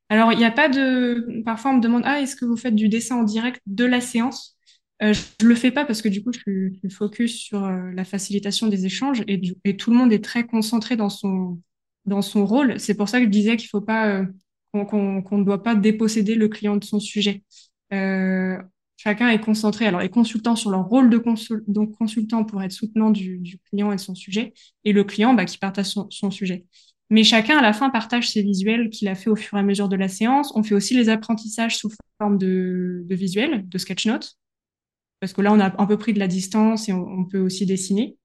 Alors, 0.10 0.34
il 0.34 0.38
n'y 0.38 0.46
a 0.46 0.52
pas 0.52 0.68
de. 0.68 1.42
Parfois, 1.46 1.72
on 1.72 1.78
me 1.78 1.82
demande 1.82 2.04
Ah, 2.06 2.22
est-ce 2.22 2.36
que 2.36 2.46
vous 2.46 2.58
faites 2.58 2.76
du 2.76 2.90
dessin 2.90 3.18
en 3.18 3.24
direct 3.24 3.62
de 3.66 3.86
la 3.86 4.02
séance? 4.02 4.58
Euh, 5.02 5.14
Je 5.14 5.22
ne 5.46 5.50
le 5.50 5.56
fais 5.56 5.72
pas 5.72 5.86
parce 5.86 6.02
que 6.02 6.10
du 6.10 6.24
coup, 6.24 6.32
je 6.34 6.40
suis, 6.40 6.90
focus 6.90 7.38
sur 7.38 7.62
la 7.62 8.04
facilitation 8.04 8.68
des 8.68 8.86
échanges 8.86 9.24
et, 9.28 9.42
et, 9.64 9.78
tout 9.78 9.92
le 9.92 9.98
monde 9.98 10.12
est 10.12 10.24
très 10.24 10.46
concentré 10.46 10.98
dans 10.98 11.10
son, 11.10 11.60
dans 12.06 12.22
son 12.22 12.46
rôle. 12.46 12.80
C'est 12.80 12.96
pour 12.96 13.10
ça 13.10 13.20
que 13.20 13.26
je 13.26 13.30
disais 13.30 13.58
qu'il 13.58 13.70
faut 13.70 13.82
pas. 13.82 14.08
Euh, 14.08 14.26
qu'on 14.74 15.38
ne 15.38 15.44
doit 15.44 15.62
pas 15.62 15.76
déposséder 15.76 16.34
le 16.34 16.48
client 16.48 16.78
de 16.78 16.84
son 16.84 17.00
sujet. 17.00 17.44
chacun 18.98 19.30
est 19.30 19.40
concentré, 19.40 19.86
alors 19.86 20.02
les 20.02 20.10
consultants 20.10 20.56
sur 20.56 20.72
leur 20.72 20.86
rôle 20.86 21.12
de 21.12 21.22
donc 21.68 21.92
consultant 21.96 22.44
pour 22.44 22.64
être 22.64 22.72
soutenant 22.72 23.12
du, 23.12 23.38
du, 23.38 23.60
client 23.60 23.92
et 23.92 23.98
de 23.98 24.02
son 24.02 24.16
sujet, 24.16 24.52
et 24.84 24.92
le 24.92 25.04
client 25.04 25.36
bah, 25.36 25.46
qui 25.46 25.60
partage 25.60 25.86
son, 25.86 26.08
son 26.10 26.32
sujet. 26.32 26.66
Mais 27.14 27.24
chacun, 27.24 27.60
à 27.60 27.62
la 27.62 27.74
fin, 27.74 27.92
partage 27.92 28.32
ses 28.32 28.42
visuels 28.42 28.90
qu'il 28.90 29.08
a 29.08 29.14
fait 29.14 29.30
au 29.30 29.36
fur 29.36 29.56
et 29.56 29.62
à 29.62 29.64
mesure 29.64 29.88
de 29.88 29.96
la 29.96 30.08
séance. 30.08 30.52
On 30.56 30.64
fait 30.64 30.74
aussi 30.74 30.96
les 30.96 31.10
apprentissages 31.10 31.78
sous 31.78 31.92
forme 32.20 32.40
de, 32.40 33.04
de 33.06 33.16
visuels, 33.16 33.70
de 33.70 33.78
sketch 33.78 34.08
notes, 34.08 34.38
parce 35.20 35.32
que 35.32 35.42
là, 35.42 35.54
on 35.54 35.60
a 35.60 35.80
un 35.82 35.86
peu 35.86 35.98
pris 35.98 36.14
de 36.14 36.20
la 36.20 36.28
distance 36.28 36.90
et 36.90 36.94
on, 36.94 37.26
peut 37.26 37.40
aussi 37.40 37.66
dessiner. 37.66 38.18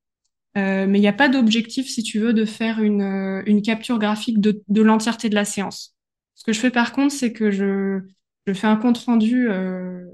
Euh, 0.57 0.87
mais 0.87 0.99
il 0.99 1.03
n'y 1.03 1.09
a 1.09 1.13
pas 1.13 1.29
d'objectif, 1.29 1.89
si 1.89 2.03
tu 2.03 2.19
veux, 2.19 2.33
de 2.33 2.45
faire 2.45 2.81
une, 2.81 3.03
euh, 3.03 3.43
une 3.47 3.63
capture 3.63 3.99
graphique 3.99 4.41
de, 4.41 4.63
de 4.69 4.83
l'entièreté 4.83 5.29
de 5.29 5.35
la 5.35 5.45
séance. 5.45 5.95
Ce 6.35 6.45
que 6.45 6.53
je 6.53 6.61
fais 6.61 6.71
par 6.71 6.93
contre, 6.93 7.13
c'est 7.13 7.33
que 7.33 7.51
je, 7.51 8.01
je 8.47 8.53
fais 8.53 8.67
un 8.67 8.77
compte 8.77 8.99
rendu 8.99 9.49
euh, 9.51 10.05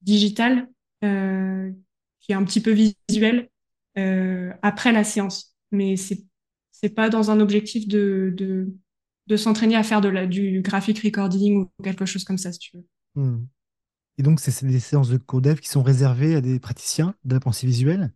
digital 0.00 0.68
euh, 1.04 1.70
qui 2.20 2.32
est 2.32 2.34
un 2.34 2.44
petit 2.44 2.60
peu 2.60 2.72
visuel 2.72 3.48
après 4.62 4.90
la 4.90 5.04
séance. 5.04 5.54
Mais 5.70 5.96
c'est 5.96 6.24
c'est 6.70 6.94
pas 6.94 7.10
dans 7.10 7.30
un 7.30 7.38
objectif 7.38 7.86
de, 7.86 8.32
de, 8.34 8.74
de 9.28 9.36
s'entraîner 9.36 9.76
à 9.76 9.82
faire 9.84 10.00
de 10.00 10.08
la, 10.08 10.26
du 10.26 10.62
graphic 10.62 10.98
recording 11.00 11.62
ou 11.62 11.82
quelque 11.82 12.06
chose 12.06 12.24
comme 12.24 12.38
ça, 12.38 12.50
si 12.52 12.58
tu 12.58 12.76
veux. 12.76 12.84
Hmm. 13.14 13.44
Et 14.18 14.22
donc, 14.22 14.40
c'est 14.40 14.66
des 14.66 14.80
séances 14.80 15.08
de 15.08 15.16
codev 15.16 15.60
qui 15.60 15.68
sont 15.68 15.82
réservées 15.82 16.34
à 16.34 16.40
des 16.40 16.58
praticiens 16.58 17.14
de 17.24 17.34
la 17.34 17.40
pensée 17.40 17.66
visuelle? 17.66 18.12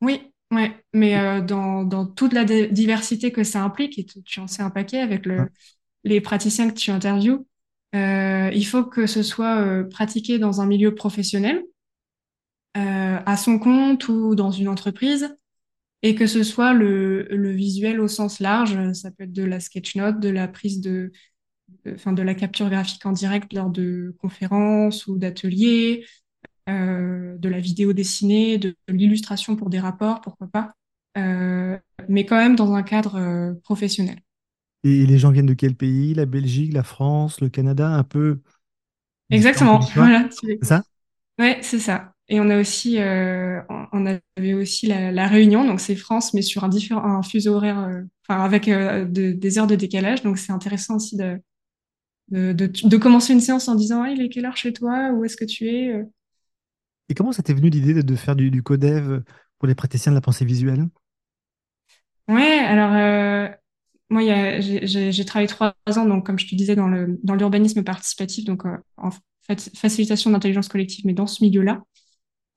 Oui, 0.00 0.29
ouais. 0.50 0.72
mais 0.92 1.18
euh, 1.18 1.40
dans, 1.40 1.84
dans, 1.84 2.06
toute 2.06 2.32
la 2.32 2.44
diversité 2.44 3.32
que 3.32 3.44
ça 3.44 3.62
implique, 3.62 3.98
et 3.98 4.04
tu, 4.04 4.40
en 4.40 4.46
sais 4.46 4.62
un 4.62 4.70
paquet 4.70 5.00
avec 5.00 5.26
le, 5.26 5.48
les 6.04 6.20
praticiens 6.20 6.68
que 6.70 6.74
tu 6.74 6.90
interviews, 6.90 7.46
euh, 7.94 8.50
il 8.54 8.64
faut 8.64 8.84
que 8.84 9.06
ce 9.06 9.22
soit 9.22 9.58
euh, 9.60 9.84
pratiqué 9.84 10.38
dans 10.38 10.60
un 10.60 10.66
milieu 10.66 10.94
professionnel, 10.94 11.62
à 12.74 13.36
son 13.36 13.58
compte 13.58 14.08
ou 14.08 14.34
dans 14.34 14.50
une 14.50 14.68
entreprise, 14.68 15.36
et 16.02 16.14
que 16.14 16.26
ce 16.26 16.42
soit 16.42 16.72
le, 16.72 17.24
le, 17.24 17.50
visuel 17.50 18.00
au 18.00 18.08
sens 18.08 18.40
large, 18.40 18.92
ça 18.94 19.10
peut 19.10 19.24
être 19.24 19.32
de 19.32 19.44
la 19.44 19.60
sketch 19.60 19.96
note, 19.96 20.18
de 20.20 20.30
la 20.30 20.48
prise 20.48 20.80
de, 20.80 21.12
enfin 21.88 22.12
de 22.12 22.22
la 22.22 22.34
capture 22.34 22.70
graphique 22.70 23.04
en 23.06 23.12
direct 23.12 23.52
lors 23.52 23.70
de 23.70 24.14
conférences 24.20 25.06
ou 25.06 25.18
d'ateliers, 25.18 26.06
euh, 26.68 27.36
de 27.38 27.48
la 27.48 27.58
vidéo 27.58 27.92
dessinée, 27.92 28.58
de, 28.58 28.74
l'illustration 28.88 29.56
pour 29.56 29.70
des 29.70 29.80
rapports, 29.80 30.20
pourquoi 30.20 30.48
pas, 30.48 30.74
euh, 31.18 31.78
mais 32.08 32.24
quand 32.24 32.36
même 32.36 32.56
dans 32.56 32.74
un 32.74 32.82
cadre 32.82 33.16
euh, 33.16 33.54
professionnel. 33.62 34.20
Et 34.84 35.04
les 35.06 35.18
gens 35.18 35.30
viennent 35.30 35.46
de 35.46 35.54
quel 35.54 35.74
pays? 35.74 36.14
La 36.14 36.26
Belgique, 36.26 36.72
la 36.72 36.82
France, 36.82 37.40
le 37.40 37.48
Canada, 37.48 37.88
un 37.88 38.04
peu 38.04 38.40
Exactement, 39.30 39.78
voilà. 39.94 40.28
C'est 40.30 40.58
ça? 40.62 40.82
Ouais, 41.38 41.58
c'est 41.62 41.78
ça. 41.78 42.12
Et 42.28 42.40
on 42.40 42.48
a 42.48 42.60
aussi, 42.60 43.00
euh, 43.00 43.60
on 43.92 44.06
avait 44.06 44.54
aussi 44.54 44.86
la, 44.86 45.26
Réunion, 45.26 45.64
donc 45.64 45.80
c'est 45.80 45.96
France, 45.96 46.32
mais 46.32 46.42
sur 46.42 46.62
un, 46.62 46.68
différent, 46.68 47.02
un 47.02 47.22
fuseau 47.22 47.54
horaire, 47.54 47.80
euh, 47.80 48.02
enfin 48.28 48.44
avec 48.44 48.68
euh, 48.68 49.04
des 49.04 49.58
heures 49.58 49.66
de 49.66 49.74
décalage. 49.74 50.22
Donc 50.22 50.38
c'est 50.38 50.52
intéressant 50.52 50.96
aussi 50.96 51.16
de, 51.16 51.40
de, 52.30 52.52
de, 52.52 52.96
commencer 52.96 53.32
une 53.32 53.40
séance 53.40 53.66
en 53.66 53.74
disant 53.74 54.04
il 54.04 54.22
est 54.22 54.28
quelle 54.28 54.46
heure 54.46 54.56
chez 54.56 54.72
toi? 54.72 55.10
Où 55.10 55.24
est-ce 55.24 55.36
que 55.36 55.44
tu 55.44 55.66
es 55.68 56.04
Et 57.10 57.14
comment 57.14 57.32
ça 57.32 57.42
t'est 57.42 57.52
venu 57.52 57.68
l'idée 57.68 58.02
de, 58.02 58.16
faire 58.16 58.34
du, 58.34 58.62
codev 58.62 59.20
pour 59.58 59.68
les 59.68 59.74
praticiens 59.74 60.12
de 60.12 60.16
la 60.16 60.22
pensée 60.22 60.46
visuelle? 60.46 60.88
Ouais, 62.28 62.60
alors 62.60 62.92
moi 64.08 64.22
j'ai 64.22 65.24
travaillé 65.26 65.48
trois 65.48 65.74
ans, 65.96 66.06
donc 66.06 66.24
comme 66.24 66.38
je 66.38 66.46
te 66.46 66.54
disais, 66.54 66.76
dans 66.76 66.88
l'urbanisme 66.88 67.80
dans 67.80 67.84
participatif, 67.84 68.44
donc 68.46 68.62
en 68.96 69.10
facilitation 69.74 70.30
d'intelligence 70.30 70.68
collective, 70.68 71.04
mais 71.04 71.12
dans 71.12 71.26
ce 71.26 71.44
milieu-là. 71.44 71.82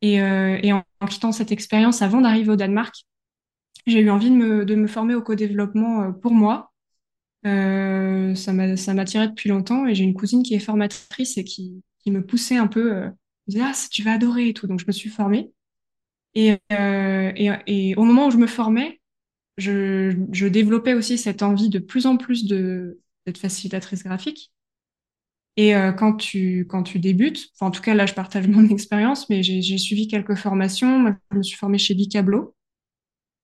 Et, 0.02 0.22
euh, 0.22 0.60
en, 1.00 1.08
quittant 1.08 1.32
cette 1.32 1.52
expérience 1.52 2.02
avant 2.02 2.22
d'arriver 2.22 2.52
au 2.52 2.56
Danemark, 2.58 2.94
j'ai 3.88 4.02
eu 4.02 4.10
envie 4.10 4.30
de 4.30 4.36
me, 4.36 4.66
de 4.66 4.76
me 4.76 4.88
former 4.88 5.16
au 5.16 5.22
co-développement 5.22 6.04
euh, 6.04 6.12
pour 6.12 6.34
moi. 6.34 6.74
Euh, 7.46 8.36
ça 8.36 8.54
m'attirait 8.54 9.30
depuis 9.30 9.50
longtemps 9.50 9.88
et 9.88 9.96
j'ai 9.96 10.04
une 10.04 10.14
cousine 10.14 10.44
qui 10.44 10.56
est 10.56 10.60
formatrice 10.60 11.38
et 11.38 11.44
qui, 11.44 11.84
qui 12.00 12.12
me 12.12 12.26
poussait 12.26 12.58
un 12.58 12.68
peu, 12.68 12.94
euh, 12.94 13.10
me 13.48 13.52
disait 13.54 13.64
ah 13.66 13.74
tu 13.92 14.04
vas 14.04 14.14
adorer 14.14 14.50
et 14.50 14.54
tout. 14.54 14.68
Donc 14.68 14.80
je 14.80 14.86
me 14.88 14.92
suis 14.92 15.10
formée 15.10 15.52
et, 16.36 16.58
euh, 16.74 17.32
et, 17.36 17.50
et, 17.68 17.96
au 17.96 18.04
moment 18.06 18.28
où 18.28 18.32
je 18.32 18.38
me 18.38 18.48
formais, 18.48 19.02
je, 19.58 20.16
je 20.32 20.48
développais 20.48 20.94
aussi 20.96 21.18
cette 21.18 21.44
envie 21.44 21.70
de 21.70 21.80
plus 21.80 22.06
en 22.08 22.18
plus 22.18 22.46
de 22.48 23.00
d'être 23.26 23.38
facilitatrice 23.40 24.04
graphique 24.04 24.52
et 25.58 25.76
euh, 25.76 25.92
quand 25.92 26.14
tu 26.16 26.66
quand 26.68 26.84
tu 26.84 27.00
débutes, 27.00 27.50
en 27.60 27.72
tout 27.72 27.82
cas 27.82 27.94
là 27.94 28.06
je 28.06 28.14
partage 28.14 28.48
mon 28.50 28.68
expérience, 28.70 29.30
mais 29.30 29.44
j'ai 29.44 29.78
suivi 29.78 30.08
quelques 30.08 30.36
formations. 30.36 31.16
je 31.32 31.38
me 31.38 31.44
suis 31.44 31.58
formée 31.58 31.78
chez 31.78 31.94
Bicablo. 31.96 32.56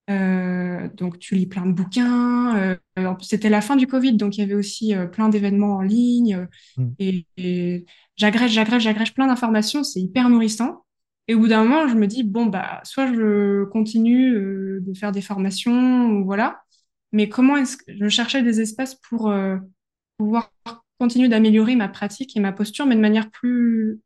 Euh, 0.09 0.89
donc 0.95 1.19
tu 1.19 1.35
lis 1.35 1.45
plein 1.45 1.65
de 1.65 1.71
bouquins. 1.71 2.57
Euh, 2.57 3.13
c'était 3.21 3.49
la 3.49 3.61
fin 3.61 3.75
du 3.75 3.87
Covid, 3.87 4.13
donc 4.13 4.37
il 4.37 4.41
y 4.41 4.43
avait 4.43 4.55
aussi 4.55 4.95
euh, 4.95 5.05
plein 5.05 5.29
d'événements 5.29 5.77
en 5.77 5.81
ligne. 5.81 6.47
Mmh. 6.77 6.87
Et, 6.99 7.25
et 7.37 7.85
j'agrège, 8.15 8.51
j'agrège, 8.51 8.83
j'agrège 8.83 9.13
plein 9.13 9.27
d'informations. 9.27 9.83
C'est 9.83 10.01
hyper 10.01 10.29
nourrissant. 10.29 10.85
Et 11.27 11.35
au 11.35 11.39
bout 11.39 11.47
d'un 11.47 11.63
moment, 11.63 11.87
je 11.87 11.95
me 11.95 12.07
dis 12.07 12.23
bon 12.23 12.47
bah 12.47 12.81
soit 12.83 13.13
je 13.13 13.65
continue 13.65 14.31
de 14.81 14.93
faire 14.95 15.11
des 15.11 15.21
formations 15.21 16.09
ou 16.09 16.25
voilà. 16.25 16.61
Mais 17.11 17.29
comment 17.29 17.57
est-ce 17.57 17.77
que 17.77 17.83
je 17.87 18.07
cherchais 18.07 18.41
des 18.41 18.61
espaces 18.61 18.95
pour 18.95 19.31
pouvoir 20.17 20.51
continue 20.99 21.29
d'améliorer 21.29 21.75
ma 21.75 21.87
pratique 21.87 22.35
et 22.35 22.39
ma 22.39 22.51
posture, 22.51 22.85
mais 22.85 22.95
de 22.95 23.01
manière 23.01 23.31
plus, 23.31 24.01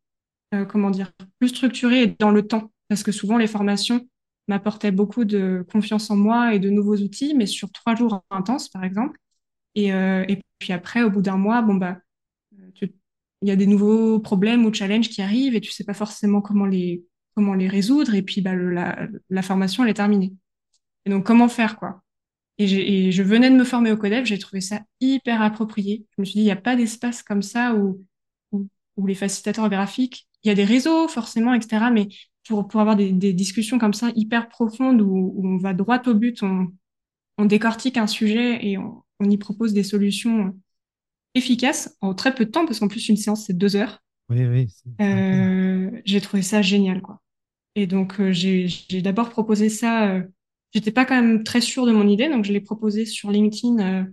euh, 0.54 0.64
comment 0.66 0.92
dire, 0.92 1.12
plus 1.40 1.50
structurée 1.50 2.04
et 2.04 2.16
dans 2.20 2.32
le 2.32 2.48
temps. 2.48 2.72
Parce 2.88 3.04
que 3.04 3.12
souvent, 3.12 3.38
les 3.38 3.48
formations 3.48 4.08
m'apportaient 4.48 4.92
beaucoup 4.92 5.26
de 5.26 5.66
confiance 5.72 6.10
en 6.10 6.16
moi 6.16 6.54
et 6.54 6.60
de 6.60 6.70
nouveaux 6.70 6.98
outils, 6.98 7.34
mais 7.36 7.46
sur 7.46 7.72
trois 7.72 7.96
jours 7.96 8.24
intenses, 8.30 8.70
par 8.70 8.84
exemple. 8.84 9.18
Et, 9.76 9.88
et 9.90 10.42
puis 10.60 10.74
après, 10.74 11.04
au 11.04 11.10
bout 11.10 11.22
d'un 11.22 11.38
mois, 11.38 11.62
bon, 11.62 11.76
bah, 11.76 11.98
il 13.44 13.50
y 13.50 13.52
a 13.52 13.56
des 13.58 13.68
nouveaux 13.68 14.20
problèmes 14.20 14.66
ou 14.66 14.74
challenges 14.74 15.10
qui 15.10 15.22
arrivent 15.22 15.54
et 15.54 15.62
tu 15.62 15.72
sais 15.72 15.84
pas 15.84 15.94
forcément 15.94 16.42
comment 16.42 16.66
les, 16.66 17.04
comment 17.36 17.54
les 17.54 17.68
résoudre. 17.68 18.16
Et 18.16 18.22
puis, 18.22 18.42
bah, 18.42 18.56
la, 18.56 19.42
formation, 19.42 19.84
elle 19.84 19.90
est 19.90 19.96
terminée. 19.96 20.34
Et 21.06 21.10
donc, 21.10 21.26
comment 21.26 21.50
faire, 21.50 21.78
quoi? 21.78 22.02
Et, 22.58 23.12
je 23.12 23.24
venais 23.24 23.50
de 23.50 23.56
me 23.56 23.66
former 23.66 23.92
au 23.92 23.98
CODEV, 23.98 24.26
j'ai 24.26 24.40
trouvé 24.40 24.62
ça 24.62 24.82
hyper 25.02 25.42
approprié. 25.42 26.06
Je 26.16 26.22
me 26.22 26.26
suis 26.26 26.36
dit, 26.36 26.42
il 26.42 26.46
n'y 26.46 26.52
a 26.52 26.56
pas 26.56 26.78
d'espace 26.78 27.22
comme 27.22 27.42
ça 27.42 27.76
où, 27.76 28.06
où, 28.54 28.68
où, 28.96 29.08
les 29.08 29.16
facilitateurs 29.16 29.70
graphiques, 29.70 30.30
il 30.44 30.48
y 30.48 30.52
a 30.52 30.56
des 30.56 30.64
réseaux 30.64 31.10
forcément, 31.10 31.54
etc. 31.54 31.88
Mais 31.92 32.08
pour, 32.48 32.68
pour 32.68 32.82
avoir 32.82 32.96
des, 32.96 33.12
des 33.12 33.34
discussions 33.34 33.80
comme 33.80 33.94
ça 33.94 34.12
hyper 34.16 34.50
profondes 34.50 35.02
où, 35.02 35.34
où, 35.36 35.48
on 35.48 35.58
va 35.58 35.74
droit 35.74 36.02
au 36.08 36.14
but, 36.14 36.44
on, 36.44 36.68
on 37.38 37.46
décortique 37.46 37.98
un 37.98 38.08
sujet 38.08 38.66
et 38.66 38.78
on, 38.78 39.04
on, 39.20 39.30
y 39.30 39.38
propose 39.38 39.74
des 39.74 39.84
solutions 39.84 40.56
efficaces 41.36 41.98
en 42.02 42.14
très 42.14 42.36
peu 42.36 42.46
de 42.46 42.52
temps, 42.52 42.66
parce 42.66 42.80
qu'en 42.80 42.88
plus, 42.88 43.10
une 43.10 43.18
séance, 43.18 43.46
c'est 43.46 43.58
deux 43.58 43.76
heures. 43.76 44.04
Oui, 44.30 44.46
oui. 44.46 44.68
Euh, 45.02 45.92
j'ai 46.06 46.22
trouvé 46.22 46.44
ça 46.44 46.62
génial, 46.62 47.02
quoi. 47.02 47.22
Et 47.76 47.88
donc, 47.88 48.20
euh, 48.20 48.32
j'ai 48.32 49.02
d'abord 49.02 49.30
proposé 49.30 49.70
ça. 49.70 50.10
Euh, 50.10 50.24
J'étais 50.74 50.92
pas 50.92 51.06
quand 51.06 51.22
même 51.22 51.44
très 51.44 51.62
sûre 51.62 51.86
de 51.86 51.92
mon 51.92 52.08
idée, 52.08 52.30
donc 52.30 52.46
je 52.46 52.52
l'ai 52.52 52.60
proposé 52.60 53.06
sur 53.06 53.30
LinkedIn 53.30 54.08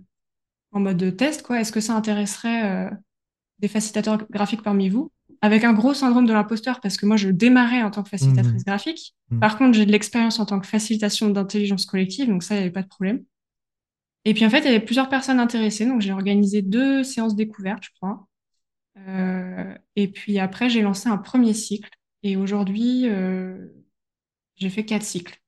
en 0.71 0.79
mode 0.79 1.17
test. 1.17 1.41
Quoi, 1.41 1.59
est-ce 1.59 1.71
que 1.71 1.79
ça 1.79 1.95
intéresserait 1.95 2.91
des 3.57 3.67
facilitateurs 3.67 4.19
graphiques 4.29 4.61
parmi 4.61 4.87
vous? 4.87 5.11
Avec 5.43 5.63
un 5.63 5.73
gros 5.73 5.95
syndrome 5.95 6.27
de 6.27 6.33
l'imposteur, 6.33 6.79
parce 6.81 6.97
que 6.97 7.05
moi, 7.05 7.17
je 7.17 7.29
démarrais 7.29 7.81
en 7.81 7.89
tant 7.89 8.03
que 8.03 8.09
facilitatrice 8.09 8.61
mmh. 8.61 8.65
graphique. 8.65 9.15
Mmh. 9.31 9.39
Par 9.39 9.57
contre, 9.57 9.75
j'ai 9.75 9.87
de 9.87 9.91
l'expérience 9.91 10.39
en 10.39 10.45
tant 10.45 10.59
que 10.59 10.67
facilitation 10.67 11.29
d'intelligence 11.31 11.85
collective, 11.85 12.27
donc 12.27 12.43
ça, 12.43 12.53
il 12.53 12.57
n'y 12.57 12.63
avait 12.63 12.71
pas 12.71 12.83
de 12.83 12.87
problème. 12.87 13.23
Et 14.25 14.33
puis 14.33 14.45
en 14.45 14.49
fait, 14.49 14.59
il 14.59 14.65
y 14.65 14.67
avait 14.67 14.79
plusieurs 14.79 15.09
personnes 15.09 15.39
intéressées, 15.39 15.85
donc 15.85 16.01
j'ai 16.01 16.11
organisé 16.11 16.61
deux 16.61 17.03
séances 17.03 17.35
découvertes, 17.35 17.83
je 17.83 17.89
crois. 17.95 18.27
Euh, 19.07 19.75
et 19.95 20.07
puis 20.09 20.39
après, 20.39 20.69
j'ai 20.69 20.81
lancé 20.81 21.09
un 21.09 21.17
premier 21.17 21.53
cycle. 21.53 21.89
Et 22.23 22.37
aujourd'hui, 22.37 23.09
euh, 23.09 23.67
j'ai 24.55 24.69
fait 24.69 24.85
quatre 24.85 25.03
cycles. 25.03 25.41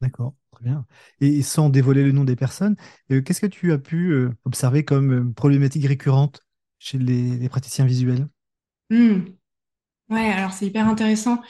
D'accord, 0.00 0.34
très 0.52 0.64
bien. 0.64 0.86
Et 1.20 1.42
sans 1.42 1.68
dévoiler 1.68 2.04
le 2.04 2.12
nom 2.12 2.24
des 2.24 2.36
personnes, 2.36 2.76
euh, 3.10 3.22
qu'est-ce 3.22 3.40
que 3.40 3.46
tu 3.46 3.72
as 3.72 3.78
pu 3.78 4.14
observer 4.44 4.84
comme 4.84 5.34
problématique 5.34 5.86
récurrente 5.86 6.42
chez 6.78 6.96
les, 6.96 7.36
les 7.36 7.48
praticiens 7.48 7.86
visuels? 7.86 8.28
Mmh. 8.90 9.24
Ouais, 10.10 10.32
alors 10.32 10.52
c'est 10.52 10.66
hyper 10.66 10.88
intéressant. 10.88 11.40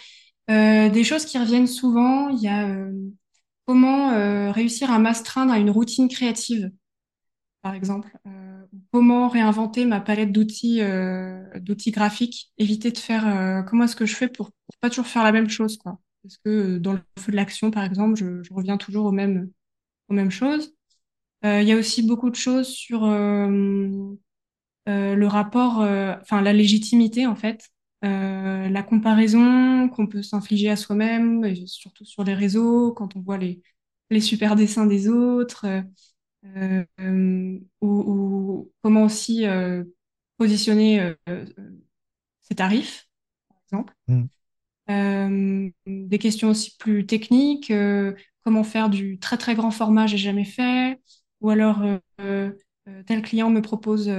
des 0.49 1.05
choses 1.05 1.25
qui 1.25 1.39
reviennent 1.39 1.67
souvent, 1.67 2.29
il 2.29 2.41
y 2.41 2.49
a 2.49 2.87
comment 3.67 4.53
réussir 4.53 4.91
à 4.91 4.99
m'astreindre 4.99 5.53
à 5.53 5.59
une 5.59 5.71
routine 5.71 6.09
créative, 6.09 6.71
par 7.63 7.75
exemple. 7.75 8.13
comment 8.93 9.29
réinventer 9.29 9.87
ma 9.87 10.01
palette 10.01 10.33
d'outils 10.33 10.81
d'outils 11.57 11.91
graphiques, 11.91 12.53
éviter 12.59 12.91
de 12.91 12.99
faire 12.99 13.65
comment 13.67 13.85
est-ce 13.85 13.97
que 13.97 14.07
je 14.07 14.15
fais 14.15 14.29
pour, 14.29 14.51
pour 14.51 14.77
pas 14.81 14.91
toujours 14.91 15.07
faire 15.07 15.25
la 15.25 15.33
même 15.33 15.49
chose, 15.49 15.79
quoi. 15.79 15.99
Parce 16.23 16.37
que 16.39 16.49
euh, 16.49 16.79
dans 16.79 16.93
le 16.93 17.01
feu 17.19 17.33
de 17.33 17.37
l'action, 17.37 17.71
par 17.71 17.85
exemple, 17.85 18.17
je, 18.17 18.53
reviens 18.53 18.77
toujours 18.77 19.07
aux 19.07 19.13
mêmes, 19.13 19.51
choses. 20.31 20.75
Euh, 21.45 21.63
il 21.63 21.69
y 21.69 21.73
a 21.73 21.77
aussi 21.77 22.03
beaucoup 22.03 22.31
de 22.31 22.37
choses 22.37 22.69
sur 22.69 23.05
euh, 23.05 23.89
euh 24.89 25.15
le 25.15 25.27
rapport, 25.27 25.81
euh, 25.83 26.15
enfin 26.21 26.41
la 26.41 26.53
légitimité 26.53 27.27
en 27.27 27.37
fait, 27.37 27.69
la 28.03 28.83
comparaison 28.83 29.89
qu'on 29.89 30.07
peut 30.07 30.23
s'infliger 30.23 30.71
à 30.71 30.77
soi-même, 30.77 31.55
surtout 31.67 32.05
sur 32.05 32.25
les 32.25 32.35
réseaux, 32.35 32.93
quand 32.93 33.15
on 33.17 33.21
voit 33.21 33.37
les, 33.39 33.63
les 34.09 34.21
super 34.21 34.57
dessins 34.57 34.87
des 34.87 35.09
autres, 35.09 35.67
ou, 36.45 37.61
ou, 37.83 38.73
comment 38.83 39.05
aussi 39.05 39.45
positionner 40.39 41.15
ses 42.41 42.55
tarifs, 42.55 43.09
par 43.49 43.59
exemple. 43.65 43.95
Mm. 44.09 44.25
Euh, 44.91 45.71
des 45.87 46.19
questions 46.19 46.49
aussi 46.49 46.77
plus 46.77 47.07
techniques, 47.07 47.71
euh, 47.71 48.13
comment 48.45 48.65
faire 48.65 48.91
du 48.91 49.19
très 49.21 49.39
très 49.39 49.55
grand 49.55 49.71
format, 49.71 50.07
j'ai 50.07 50.19
jamais 50.19 50.45
fait, 50.45 51.01
ou 51.41 51.51
alors 51.51 51.81
euh, 52.21 52.51
tel 53.07 53.23
client 53.23 53.51
me 53.51 53.63
propose 53.63 54.11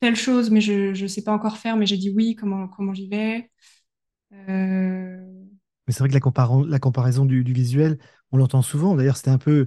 telle 0.00 0.16
chose, 0.16 0.50
mais 0.50 0.60
je 0.60 1.00
ne 1.00 1.06
sais 1.08 1.22
pas 1.22 1.32
encore 1.32 1.56
faire, 1.56 1.76
mais 1.76 1.86
j'ai 1.86 1.96
dit 1.96 2.10
oui, 2.10 2.34
comment, 2.34 2.68
comment 2.68 2.94
j'y 2.94 3.08
vais. 3.08 3.50
Mais 5.86 5.92
c'est 5.92 6.00
vrai 6.00 6.08
que 6.08 6.14
la, 6.14 6.68
la 6.68 6.78
comparaison 6.78 7.24
du, 7.24 7.44
du, 7.44 7.52
visuel, 7.52 7.98
on 8.32 8.38
l'entend 8.38 8.62
souvent. 8.62 8.96
D'ailleurs, 8.96 9.16
c'était 9.16 9.30
un 9.30 9.38
peu 9.38 9.66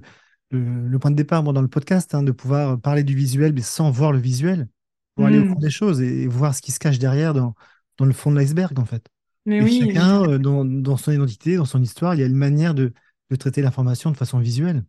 le, 0.50 0.86
le, 0.86 0.98
point 0.98 1.10
de 1.10 1.16
départ 1.16 1.42
moi, 1.42 1.52
dans 1.52 1.62
le 1.62 1.68
podcast, 1.68 2.14
hein, 2.14 2.22
de 2.22 2.32
pouvoir 2.32 2.80
parler 2.80 3.04
du 3.04 3.14
visuel, 3.14 3.52
mais 3.52 3.62
sans 3.62 3.90
voir 3.90 4.12
le 4.12 4.18
visuel, 4.18 4.68
pour 5.14 5.26
aller 5.26 5.38
au 5.38 5.46
fond 5.46 5.54
mmh. 5.54 5.60
des 5.60 5.70
choses 5.70 6.00
et, 6.00 6.22
et, 6.22 6.26
voir 6.26 6.54
ce 6.54 6.62
qui 6.62 6.72
se 6.72 6.78
cache 6.78 6.98
derrière 6.98 7.34
dans, 7.34 7.54
dans 7.96 8.04
le 8.04 8.12
fond 8.12 8.30
de 8.30 8.36
l'iceberg, 8.36 8.78
en 8.78 8.84
fait. 8.84 9.06
Mais 9.46 9.58
et 9.58 9.62
oui, 9.62 9.82
chacun, 9.86 10.22
euh, 10.28 10.38
dans, 10.38 10.64
dans, 10.64 10.96
son 10.96 11.12
identité, 11.12 11.56
dans 11.56 11.64
son 11.64 11.82
histoire, 11.82 12.14
il 12.14 12.20
y 12.20 12.22
a 12.22 12.26
une 12.26 12.36
manière 12.36 12.74
de, 12.74 12.92
de 13.30 13.36
traiter 13.36 13.62
l'information 13.62 14.10
de 14.10 14.16
façon 14.16 14.38
visuelle. 14.38 14.84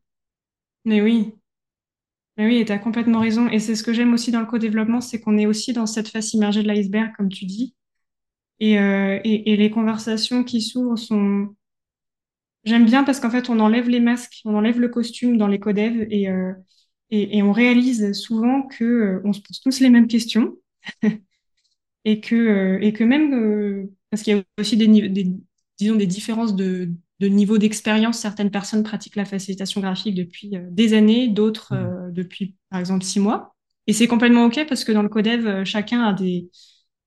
Mais 0.84 1.02
oui. 1.02 1.34
Mais 2.38 2.46
oui, 2.46 2.64
tu 2.66 2.72
as 2.72 2.80
complètement 2.80 3.20
raison. 3.20 3.50
Et 3.50 3.60
c'est 3.60 3.76
ce 3.76 3.84
que 3.84 3.94
j'aime 3.94 4.14
aussi 4.14 4.32
dans 4.32 4.40
le 4.40 4.46
co-développement, 4.46 5.02
c'est 5.02 5.20
qu'on 5.20 5.38
est 5.38 5.46
aussi 5.46 5.74
dans 5.74 5.86
cette 5.86 6.08
face 6.08 6.34
immergée 6.34 6.64
de 6.64 6.68
l'iceberg, 6.68 7.12
comme 7.18 7.30
tu 7.30 7.46
dis. 7.46 7.76
Et, 8.60 8.78
euh, 8.80 9.20
et, 9.24 9.52
et, 9.52 9.58
les 9.58 9.72
conversations 9.72 10.44
qui 10.44 10.62
s'ouvrent 10.62 10.98
sont. 10.98 11.56
J'aime 12.64 12.86
bien 12.86 13.04
parce 13.04 13.20
qu'en 13.20 13.32
fait, 13.32 13.50
on 13.50 13.60
enlève 13.60 13.90
les 13.90 14.00
masques, 14.00 14.42
on 14.46 14.56
enlève 14.56 14.80
le 14.80 14.88
costume 14.88 15.38
dans 15.38 15.48
les 15.48 15.60
codev 15.60 16.06
et, 16.12 16.30
euh, 16.30 16.54
et, 17.10 17.38
et, 17.38 17.44
on 17.44 17.52
réalise 17.52 18.14
souvent 18.14 18.62
que 18.68 18.84
euh, 18.84 19.22
on 19.26 19.34
se 19.34 19.42
pose 19.42 19.60
tous 19.62 19.80
les 19.80 19.90
mêmes 19.90 20.08
questions. 20.08 20.58
et 22.06 22.22
que, 22.22 22.80
et 22.82 22.94
que 22.94 23.04
même, 23.04 23.90
parce 24.12 24.22
qu'il 24.22 24.38
y 24.38 24.40
a 24.40 24.44
aussi 24.60 24.78
des, 24.78 24.88
des, 25.10 25.32
disons, 25.80 25.96
des 25.96 26.08
différences 26.08 26.56
de, 26.56 26.92
de 27.20 27.28
niveau 27.28 27.58
d'expérience. 27.58 28.20
Certaines 28.20 28.52
personnes 28.52 28.84
pratiquent 28.84 29.16
la 29.16 29.26
facilitation 29.26 29.82
graphique 29.82 30.16
depuis 30.16 30.52
des 30.70 30.94
années, 30.94 31.30
d'autres 31.30 31.74
mmh. 31.76 32.01
Depuis, 32.12 32.56
par 32.70 32.80
exemple, 32.80 33.04
six 33.04 33.20
mois. 33.20 33.56
Et 33.88 33.94
c'est 33.94 34.08
complètement 34.08 34.46
OK 34.46 34.60
parce 34.68 34.84
que 34.84 34.92
dans 34.92 35.02
le 35.02 35.10
codev, 35.10 35.64
chacun 35.66 36.04
a 36.04 36.14
des, 36.14 36.50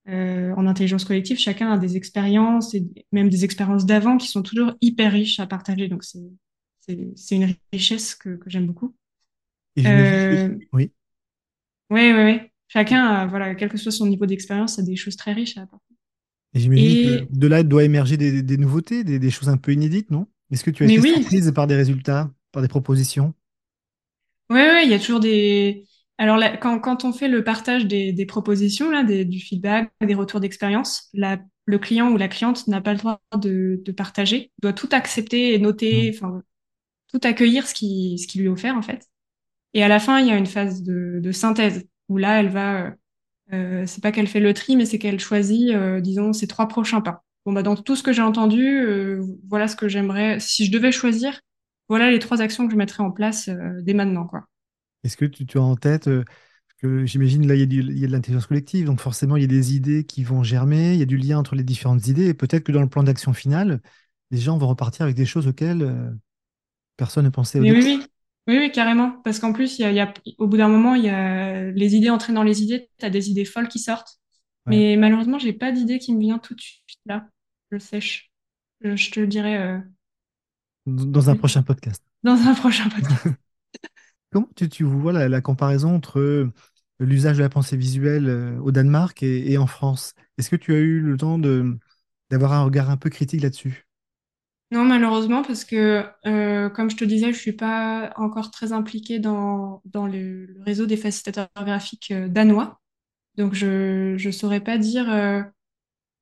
euh, 0.08 0.52
en 0.56 0.66
intelligence 0.66 1.04
collective, 1.04 1.38
chacun 1.38 1.70
a 1.70 1.78
des 1.78 1.96
expériences 1.96 2.74
et 2.74 2.84
même 3.12 3.28
des 3.28 3.44
expériences 3.44 3.86
d'avant 3.86 4.16
qui 4.16 4.28
sont 4.28 4.42
toujours 4.42 4.72
hyper 4.80 5.12
riches 5.12 5.40
à 5.40 5.46
partager. 5.46 5.88
Donc, 5.88 6.04
c'est, 6.04 7.34
une 7.34 7.54
richesse 7.72 8.14
que, 8.14 8.36
que 8.36 8.50
j'aime 8.50 8.66
beaucoup. 8.66 8.94
Euh, 9.78 10.56
oui. 10.72 10.92
Oui, 11.90 12.12
oui, 12.12 12.24
oui 12.24 12.40
chacun, 12.74 13.26
voilà, 13.26 13.54
quel 13.54 13.68
que 13.68 13.78
soit 13.78 13.92
son 13.92 14.06
niveau 14.06 14.26
d'expérience, 14.26 14.78
a 14.78 14.82
des 14.82 14.96
choses 14.96 15.16
très 15.16 15.32
riches 15.32 15.56
à 15.56 15.62
apporter. 15.62 15.94
Et 16.54 16.60
j'imagine 16.60 17.26
que 17.26 17.26
de 17.30 17.46
là 17.46 17.62
doit 17.62 17.84
émerger 17.84 18.16
des, 18.16 18.42
des 18.42 18.56
nouveautés, 18.56 19.04
des, 19.04 19.18
des, 19.18 19.30
choses 19.30 19.48
un 19.48 19.56
peu 19.56 19.72
inédites, 19.72 20.10
non? 20.10 20.26
Est-ce 20.50 20.62
que 20.62 20.70
tu 20.70 20.84
as 20.84 20.86
été 20.86 21.00
oui. 21.00 21.14
surprise 21.14 21.50
par 21.52 21.66
des 21.66 21.74
résultats, 21.74 22.30
par 22.52 22.62
des 22.62 22.68
propositions? 22.68 23.34
Oui, 24.50 24.60
oui, 24.60 24.80
il 24.84 24.90
y 24.90 24.94
a 24.94 24.98
toujours 24.98 25.20
des. 25.20 25.86
Alors, 26.18 26.36
là, 26.36 26.56
quand, 26.56 26.78
quand, 26.80 27.04
on 27.04 27.12
fait 27.12 27.28
le 27.28 27.42
partage 27.42 27.86
des, 27.86 28.12
des 28.12 28.26
propositions, 28.26 28.90
là, 28.90 29.02
du 29.02 29.40
feedback, 29.40 29.90
des 30.00 30.14
retours 30.14 30.40
d'expérience, 30.40 31.10
le 31.14 31.78
client 31.78 32.10
ou 32.10 32.16
la 32.16 32.28
cliente 32.28 32.66
n'a 32.68 32.80
pas 32.80 32.92
le 32.92 32.98
droit 32.98 33.20
de, 33.36 33.82
de 33.84 33.92
partager, 33.92 34.52
doit 34.62 34.72
tout 34.72 34.88
accepter 34.92 35.54
et 35.54 35.58
noter, 35.58 36.10
mmh. 36.12 36.14
enfin, 36.14 36.42
tout 37.12 37.20
accueillir 37.24 37.66
ce 37.66 37.74
qui, 37.74 38.18
ce 38.18 38.26
qui 38.26 38.38
lui 38.38 38.46
est 38.46 38.48
offert, 38.50 38.76
en 38.76 38.82
fait. 38.82 39.06
Et 39.74 39.82
à 39.82 39.88
la 39.88 40.00
fin, 40.00 40.20
il 40.20 40.28
y 40.28 40.30
a 40.30 40.36
une 40.36 40.46
phase 40.46 40.82
de, 40.82 41.20
de 41.22 41.32
synthèse 41.32 41.86
où 42.08 42.18
là, 42.18 42.40
elle 42.40 42.50
va, 42.50 42.86
euh, 42.86 42.90
euh, 43.52 43.86
c'est 43.86 44.02
pas 44.02 44.12
qu'elle 44.12 44.26
fait 44.28 44.40
le 44.40 44.54
tri, 44.54 44.76
mais 44.76 44.86
c'est 44.86 44.98
qu'elle 44.98 45.20
choisit, 45.20 45.70
euh, 45.70 46.00
disons, 46.00 46.32
ses 46.32 46.46
trois 46.46 46.68
prochains 46.68 47.00
pas. 47.00 47.24
Bon, 47.46 47.52
bah, 47.52 47.62
dans 47.62 47.76
tout 47.76 47.96
ce 47.96 48.02
que 48.02 48.12
j'ai 48.12 48.22
entendu, 48.22 48.80
euh, 48.80 49.22
voilà 49.48 49.68
ce 49.68 49.76
que 49.76 49.88
j'aimerais. 49.88 50.40
Si 50.40 50.64
je 50.66 50.72
devais 50.72 50.92
choisir, 50.92 51.40
voilà 51.88 52.10
les 52.10 52.18
trois 52.18 52.40
actions 52.40 52.66
que 52.66 52.72
je 52.72 52.76
mettrais 52.76 53.02
en 53.02 53.10
place 53.10 53.48
euh, 53.48 53.80
dès 53.82 53.94
maintenant, 53.94 54.26
quoi. 54.26 54.44
Est-ce 55.02 55.16
que 55.16 55.24
tu, 55.24 55.44
tu, 55.44 55.58
as 55.58 55.62
en 55.62 55.76
tête 55.76 56.08
que 56.78 57.04
j'imagine 57.04 57.46
là, 57.46 57.54
il 57.54 57.60
y, 57.60 58.04
a 58.04 58.06
de 58.06 58.12
l'intelligence 58.12 58.46
collective, 58.46 58.86
donc 58.86 59.00
forcément, 59.00 59.36
il 59.36 59.42
y 59.42 59.44
a 59.44 59.48
des 59.48 59.76
idées 59.76 60.04
qui 60.04 60.24
vont 60.24 60.42
germer, 60.42 60.94
il 60.94 60.98
y 60.98 61.02
a 61.02 61.06
du 61.06 61.18
lien 61.18 61.38
entre 61.38 61.54
les 61.54 61.62
différentes 61.62 62.06
idées, 62.06 62.28
et 62.28 62.34
peut-être 62.34 62.64
que 62.64 62.72
dans 62.72 62.80
le 62.80 62.88
plan 62.88 63.02
d'action 63.02 63.34
final, 63.34 63.82
les 64.30 64.38
gens 64.38 64.56
vont 64.56 64.66
repartir 64.66 65.02
avec 65.02 65.14
des 65.14 65.26
choses 65.26 65.46
auxquelles 65.46 66.16
personne 66.96 67.26
ne 67.26 67.30
pensait 67.30 67.60
au 67.60 67.62
début. 67.62 67.80
Oui, 67.80 67.98
oui. 67.98 68.06
Oui, 68.46 68.58
oui, 68.58 68.70
carrément. 68.70 69.22
Parce 69.24 69.38
qu'en 69.38 69.52
plus, 69.52 69.78
y 69.78 69.84
a, 69.84 69.90
y 69.90 70.00
a, 70.00 70.12
au 70.38 70.46
bout 70.46 70.58
d'un 70.58 70.68
moment, 70.68 70.94
il 70.94 71.04
y 71.04 71.08
a 71.08 71.70
les 71.70 71.96
idées 71.96 72.10
entraînent 72.10 72.34
dans 72.34 72.42
les 72.42 72.62
idées. 72.62 72.90
Tu 72.98 73.06
as 73.06 73.10
des 73.10 73.30
idées 73.30 73.44
folles 73.44 73.68
qui 73.68 73.78
sortent. 73.78 74.18
Ouais. 74.66 74.76
Mais 74.76 74.96
malheureusement, 74.96 75.38
j'ai 75.38 75.54
pas 75.54 75.72
d'idée 75.72 75.98
qui 75.98 76.14
me 76.14 76.20
vient 76.20 76.38
tout 76.38 76.54
de 76.54 76.60
suite 76.60 77.00
là. 77.06 77.26
Je 77.70 77.78
sèche. 77.78 78.30
Je, 78.82 78.96
je 78.96 79.10
te 79.10 79.20
le 79.20 79.26
dirai. 79.26 79.56
Euh... 79.56 79.78
Dans 80.86 81.30
un 81.30 81.36
prochain 81.36 81.62
podcast. 81.62 82.02
Dans 82.22 82.36
un 82.48 82.54
prochain 82.54 82.88
podcast. 82.88 83.26
Comment 84.30 84.48
tu, 84.56 84.68
tu 84.68 84.84
vois 84.84 85.12
la, 85.12 85.28
la, 85.28 85.40
comparaison 85.40 85.94
entre 85.94 86.50
l'usage 86.98 87.36
de 87.38 87.42
la 87.42 87.48
pensée 87.48 87.76
visuelle 87.76 88.28
euh, 88.28 88.58
au 88.60 88.72
Danemark 88.72 89.22
et, 89.22 89.52
et 89.52 89.58
en 89.58 89.66
France? 89.66 90.14
Est-ce 90.38 90.50
que 90.50 90.56
tu 90.56 90.74
as 90.74 90.78
eu 90.78 91.00
le 91.00 91.16
temps 91.16 91.38
d'avoir 91.38 92.52
un 92.52 92.64
regard 92.64 92.90
un 92.90 92.96
peu 92.96 93.10
critique 93.10 93.42
là-dessus? 93.42 93.86
Non, 94.70 94.84
malheureusement, 94.84 95.42
parce 95.42 95.64
que, 95.64 96.04
euh, 96.26 96.68
comme 96.70 96.90
je 96.90 96.96
te 96.96 97.04
disais, 97.04 97.32
je 97.32 97.38
suis 97.38 97.52
pas 97.52 98.12
encore 98.16 98.50
très 98.50 98.72
impliquée 98.72 99.20
dans, 99.20 99.82
dans 99.84 100.06
le, 100.06 100.46
le 100.46 100.62
réseau 100.62 100.86
des 100.86 100.96
facilitateurs 100.96 101.48
graphiques 101.64 102.10
euh, 102.10 102.28
danois. 102.28 102.80
Donc, 103.36 103.54
je 103.54 104.14
ne 104.24 104.32
saurais 104.32 104.60
pas 104.60 104.78
dire. 104.78 105.10
euh, 105.10 105.42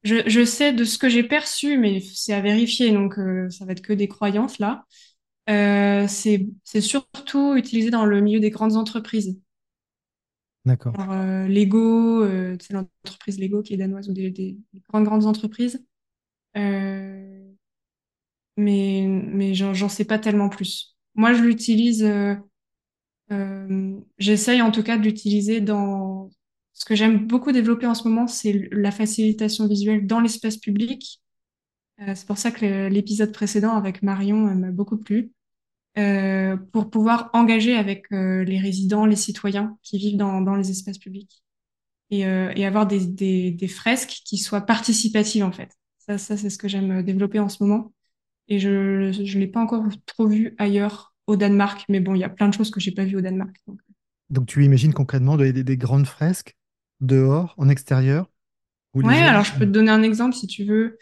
je, 0.04 0.28
je 0.28 0.44
sais 0.44 0.72
de 0.72 0.84
ce 0.84 0.98
que 0.98 1.08
j'ai 1.08 1.22
perçu, 1.22 1.78
mais 1.78 2.00
c'est 2.00 2.32
à 2.34 2.40
vérifier, 2.40 2.90
donc 2.92 3.18
euh, 3.18 3.48
ça 3.50 3.64
va 3.64 3.72
être 3.72 3.82
que 3.82 3.92
des 3.92 4.08
croyances 4.08 4.58
là. 4.58 4.84
Euh, 5.50 6.06
c'est, 6.08 6.46
c'est 6.64 6.80
surtout 6.82 7.56
utilisé 7.56 7.90
dans 7.90 8.06
le 8.06 8.20
milieu 8.20 8.40
des 8.40 8.50
grandes 8.50 8.76
entreprises. 8.76 9.40
D'accord. 10.64 10.98
Alors, 10.98 11.12
euh, 11.12 11.46
Lego, 11.48 12.22
euh, 12.22 12.56
c'est 12.60 12.74
l'entreprise 12.74 13.38
Lego 13.38 13.62
qui 13.62 13.74
est 13.74 13.76
danoise 13.78 14.08
ou 14.10 14.12
des, 14.12 14.30
des- 14.30 14.58
des 14.72 14.80
grandes, 14.88 15.04
grandes 15.04 15.26
entreprises. 15.26 15.84
Euh, 16.56 17.52
mais 18.56 19.06
mais 19.08 19.54
j'en 19.54 19.74
j'en 19.74 19.88
sais 19.88 20.04
pas 20.04 20.18
tellement 20.18 20.48
plus. 20.48 20.96
Moi, 21.14 21.32
je 21.34 21.42
l'utilise, 21.42 22.04
euh, 22.04 22.34
euh, 23.32 24.00
j'essaye 24.18 24.62
en 24.62 24.70
tout 24.72 24.82
cas 24.82 24.98
de 24.98 25.04
l'utiliser 25.04 25.60
dans... 25.60 26.30
Ce 26.74 26.84
que 26.84 26.94
j'aime 26.94 27.26
beaucoup 27.26 27.52
développer 27.52 27.86
en 27.86 27.94
ce 27.94 28.08
moment, 28.08 28.26
c'est 28.26 28.68
la 28.72 28.90
facilitation 28.90 29.66
visuelle 29.66 30.06
dans 30.06 30.20
l'espace 30.20 30.56
public. 30.56 31.20
Euh, 32.00 32.14
c'est 32.14 32.26
pour 32.26 32.38
ça 32.38 32.50
que 32.50 32.88
l'épisode 32.88 33.32
précédent 33.32 33.76
avec 33.76 34.02
Marion 34.02 34.48
euh, 34.48 34.54
m'a 34.54 34.70
beaucoup 34.70 34.96
plu. 34.96 35.32
Euh, 35.98 36.56
pour 36.72 36.88
pouvoir 36.88 37.28
engager 37.34 37.76
avec 37.76 38.06
les 38.10 38.58
résidents, 38.58 39.04
les 39.04 39.16
citoyens 39.16 39.76
qui 39.82 39.98
vivent 39.98 40.16
dans, 40.16 40.54
les 40.54 40.70
espaces 40.70 40.96
publics 40.96 41.44
et, 42.08 42.24
avoir 42.24 42.86
des, 42.86 43.68
fresques 43.68 44.22
qui 44.24 44.38
soient 44.38 44.62
participatives 44.62 45.44
en 45.44 45.52
fait. 45.52 45.70
Ça, 45.98 46.16
c'est 46.16 46.48
ce 46.48 46.56
que 46.56 46.66
j'aime 46.66 47.02
développer 47.02 47.40
en 47.40 47.50
ce 47.50 47.62
moment. 47.62 47.92
Et 48.48 48.58
je 48.58 49.12
je 49.12 49.38
l'ai 49.38 49.46
pas 49.46 49.60
encore 49.60 49.84
trop 50.06 50.26
vu 50.26 50.54
ailleurs 50.56 51.14
au 51.26 51.36
Danemark, 51.36 51.84
mais 51.90 52.00
bon, 52.00 52.14
il 52.14 52.20
y 52.20 52.24
a 52.24 52.30
plein 52.30 52.48
de 52.48 52.54
choses 52.54 52.70
que 52.70 52.80
j'ai 52.80 52.92
pas 52.92 53.04
vues 53.04 53.18
au 53.18 53.20
Danemark. 53.20 53.54
donc. 53.66 54.46
Tu 54.46 54.64
imagines 54.64 54.94
concrètement 54.94 55.36
des 55.36 55.76
grandes 55.76 56.06
fresques 56.06 56.56
dehors, 57.02 57.54
en 57.58 57.68
extérieur, 57.68 58.30
Ouais, 59.02 59.16
gens... 59.16 59.22
alors 59.22 59.44
je 59.44 59.52
peux 59.58 59.66
te 59.66 59.70
donner 59.70 59.90
un 59.90 60.02
exemple 60.02 60.34
si 60.36 60.46
tu 60.46 60.64
veux. 60.64 60.98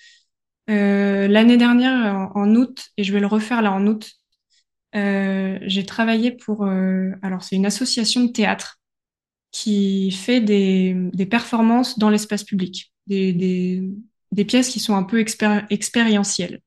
Euh, 0.71 1.29
l'année 1.29 1.57
dernière, 1.57 1.93
en, 2.17 2.33
en 2.43 2.55
août, 2.57 2.89
et 2.97 3.05
je 3.05 3.13
vais 3.13 3.21
le 3.21 3.27
refaire 3.27 3.63
là 3.63 3.73
en 3.73 3.87
août, 3.87 4.13
euh, 4.97 5.59
j'ai 5.63 5.87
travaillé 5.87 6.33
pour. 6.33 6.65
euh, 6.67 7.11
alors 7.23 7.45
c'est 7.45 7.57
une 7.57 7.67
association 7.67 8.25
de 8.25 8.33
théâtre 8.33 8.81
qui 9.53 10.11
fait 10.13 10.41
des, 10.41 10.97
des 11.13 11.27
performances 11.27 11.99
dans 11.99 12.11
l'espace 12.11 12.45
public, 12.45 12.93
des, 13.07 13.33
des, 13.33 13.85
des 14.33 14.45
pièces 14.45 14.71
qui 14.71 14.81
sont 14.81 14.97
un 14.97 15.05
peu 15.05 15.21
expéri- 15.21 15.67
expérientielles. 15.71 16.61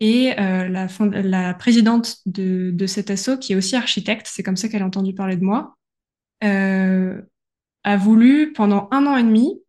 Et 0.00 0.34
la, 0.36 0.88
la 1.22 1.54
présidente 1.54 2.18
de, 2.26 2.70
de 2.72 2.86
cet 2.86 3.10
asso, 3.10 3.38
qui 3.40 3.52
est 3.54 3.56
aussi 3.56 3.76
architecte, 3.76 4.28
c'est 4.30 4.42
comme 4.42 4.56
ça 4.56 4.68
qu'elle 4.68 4.82
a 4.82 4.86
entendu 4.86 5.14
parler 5.14 5.36
de 5.36 5.44
moi, 5.44 5.76
a 7.84 7.96
voulu 7.96 8.52
pendant 8.52 8.88
un 8.90 9.06
an 9.06 9.16
et 9.16 9.22
demi 9.22 9.60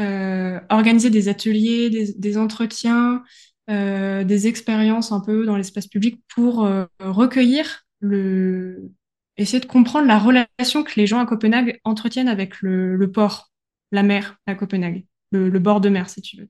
euh, 0.00 0.60
organiser 0.68 1.10
des 1.10 1.28
ateliers, 1.28 2.14
des, 2.16 2.38
entretiens, 2.38 3.24
euh, 3.68 4.22
des 4.22 4.46
expériences 4.46 5.10
un 5.10 5.20
peu 5.20 5.44
dans 5.44 5.56
l'espace 5.56 5.88
public 5.88 6.22
pour 6.32 6.64
euh, 6.64 6.84
recueillir 7.00 7.84
le, 7.98 8.92
essayer 9.36 9.58
de 9.58 9.66
comprendre 9.66 10.06
la 10.06 10.18
relation 10.20 10.84
que 10.84 10.92
les 10.94 11.08
gens 11.08 11.18
à 11.18 11.26
Copenhague 11.26 11.80
entretiennent 11.82 12.28
avec 12.28 12.62
le, 12.62 13.10
port, 13.10 13.50
la 13.90 14.04
mer 14.04 14.36
à 14.46 14.54
Copenhague, 14.54 15.04
le, 15.32 15.50
bord 15.58 15.80
de 15.80 15.88
mer, 15.88 16.08
si 16.08 16.22
tu 16.22 16.36
veux. 16.36 16.48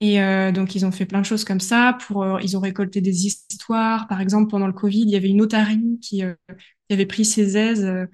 Et 0.00 0.18
donc, 0.52 0.76
ils 0.76 0.86
ont 0.86 0.92
fait 0.92 1.06
plein 1.06 1.20
de 1.20 1.26
choses 1.26 1.44
comme 1.44 1.58
ça. 1.58 1.98
Pour, 2.06 2.40
ils 2.40 2.56
ont 2.56 2.60
récolté 2.60 3.00
des 3.00 3.26
histoires. 3.26 4.06
Par 4.06 4.20
exemple, 4.20 4.48
pendant 4.48 4.68
le 4.68 4.72
Covid, 4.72 5.00
il 5.00 5.10
y 5.10 5.16
avait 5.16 5.28
une 5.28 5.40
otarie 5.40 5.98
qui 6.00 6.22
avait 6.22 7.06
pris 7.06 7.24
ses 7.24 7.56
aises 7.56 8.08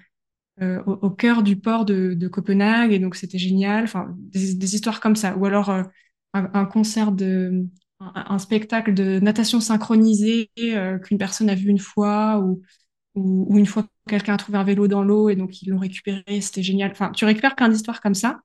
euh, 0.61 0.81
au, 0.85 1.09
cœur 1.09 1.43
du 1.43 1.57
port 1.57 1.85
de, 1.85 2.27
Copenhague. 2.27 2.93
Et 2.93 2.99
donc, 2.99 3.15
c'était 3.15 3.37
génial. 3.37 3.83
Enfin, 3.83 4.15
des, 4.17 4.75
histoires 4.75 5.01
comme 5.01 5.15
ça. 5.15 5.35
Ou 5.37 5.45
alors, 5.45 5.69
euh, 5.69 5.83
un, 6.33 6.65
concert 6.65 7.11
de, 7.11 7.65
un, 7.99 8.39
spectacle 8.39 8.93
de 8.93 9.19
natation 9.19 9.59
synchronisée 9.59 10.49
euh, 10.59 10.97
qu'une 10.99 11.17
personne 11.17 11.49
a 11.49 11.55
vu 11.55 11.69
une 11.69 11.79
fois 11.79 12.39
ou, 12.39 12.61
ou, 13.15 13.57
une 13.57 13.65
fois 13.65 13.85
quelqu'un 14.07 14.35
a 14.35 14.37
trouvé 14.37 14.57
un 14.57 14.63
vélo 14.63 14.87
dans 14.87 15.03
l'eau 15.03 15.29
et 15.29 15.35
donc 15.35 15.61
ils 15.61 15.69
l'ont 15.69 15.79
récupéré. 15.79 16.41
C'était 16.41 16.63
génial. 16.63 16.91
Enfin, 16.91 17.11
tu 17.11 17.25
récupères 17.25 17.55
plein 17.55 17.69
d'histoires 17.69 18.01
comme 18.01 18.15
ça. 18.15 18.41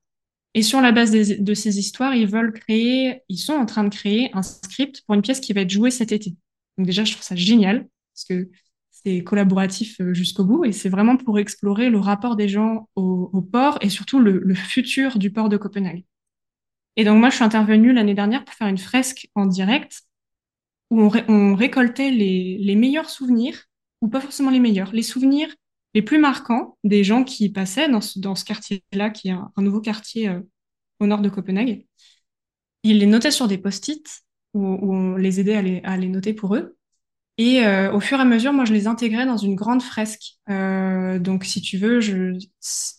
Et 0.53 0.63
sur 0.63 0.81
la 0.81 0.91
base 0.91 1.11
de 1.11 1.53
ces 1.53 1.79
histoires, 1.79 2.13
ils 2.13 2.27
veulent 2.27 2.51
créer, 2.51 3.21
ils 3.29 3.37
sont 3.37 3.53
en 3.53 3.65
train 3.65 3.85
de 3.85 3.89
créer 3.89 4.31
un 4.33 4.43
script 4.43 5.01
pour 5.05 5.15
une 5.15 5.21
pièce 5.21 5.39
qui 5.39 5.53
va 5.53 5.61
être 5.61 5.69
jouée 5.69 5.91
cet 5.91 6.11
été. 6.11 6.35
Donc 6.77 6.87
déjà, 6.87 7.05
je 7.05 7.13
trouve 7.13 7.23
ça 7.23 7.35
génial 7.35 7.87
parce 8.13 8.25
que 8.25 8.49
c'est 9.03 9.23
collaboratif 9.23 9.99
euh, 10.01 10.13
jusqu'au 10.13 10.45
bout 10.45 10.65
et 10.65 10.71
c'est 10.71 10.89
vraiment 10.89 11.17
pour 11.17 11.39
explorer 11.39 11.89
le 11.89 11.99
rapport 11.99 12.35
des 12.35 12.47
gens 12.47 12.89
au, 12.95 13.41
port 13.41 13.77
et 13.81 13.89
surtout 13.89 14.19
le, 14.19 14.53
futur 14.53 15.17
du 15.17 15.31
port 15.31 15.49
de 15.49 15.57
Copenhague. 15.57 16.05
Et 16.97 17.03
donc 17.05 17.19
moi, 17.19 17.29
je 17.29 17.35
suis 17.35 17.43
intervenue 17.43 17.93
l'année 17.93 18.13
dernière 18.13 18.43
pour 18.43 18.53
faire 18.53 18.67
une 18.67 18.77
fresque 18.77 19.29
en 19.35 19.45
direct 19.45 20.01
où 20.89 21.01
on, 21.01 21.09
ré- 21.09 21.25
on 21.27 21.55
récoltait 21.55 22.11
les, 22.11 22.57
les 22.59 22.75
meilleurs 22.75 23.09
souvenirs, 23.09 23.57
ou 24.01 24.09
pas 24.09 24.19
forcément 24.19 24.49
les 24.49 24.59
meilleurs, 24.59 24.91
les 24.91 25.03
souvenirs 25.03 25.53
les 25.93 26.01
plus 26.01 26.19
marquants 26.19 26.77
des 26.83 27.03
gens 27.03 27.23
qui 27.23 27.49
passaient 27.49 27.89
dans 27.89 28.01
ce, 28.01 28.19
dans 28.19 28.35
ce 28.35 28.45
quartier-là, 28.45 29.09
qui 29.09 29.27
est 29.29 29.31
un, 29.31 29.51
un 29.55 29.61
nouveau 29.61 29.81
quartier 29.81 30.29
euh, 30.29 30.39
au 30.99 31.07
nord 31.07 31.21
de 31.21 31.29
Copenhague. 31.29 31.85
Ils 32.83 32.99
les 32.99 33.05
notaient 33.05 33.31
sur 33.31 33.47
des 33.47 33.57
post-it, 33.57 34.07
où, 34.53 34.65
où 34.65 34.93
on 34.93 35.15
les 35.15 35.39
aidait 35.39 35.55
à 35.55 35.61
les, 35.61 35.81
à 35.83 35.97
les 35.97 36.07
noter 36.07 36.33
pour 36.33 36.55
eux. 36.55 36.77
Et 37.37 37.65
euh, 37.65 37.91
au 37.91 37.99
fur 37.99 38.17
et 38.19 38.21
à 38.21 38.25
mesure, 38.25 38.53
moi, 38.53 38.65
je 38.65 38.73
les 38.73 38.87
intégrais 38.87 39.25
dans 39.25 39.37
une 39.37 39.55
grande 39.55 39.81
fresque. 39.81 40.35
Euh, 40.49 41.17
donc, 41.17 41.45
si 41.45 41.61
tu 41.61 41.77
veux, 41.77 41.99
je, 41.99 42.37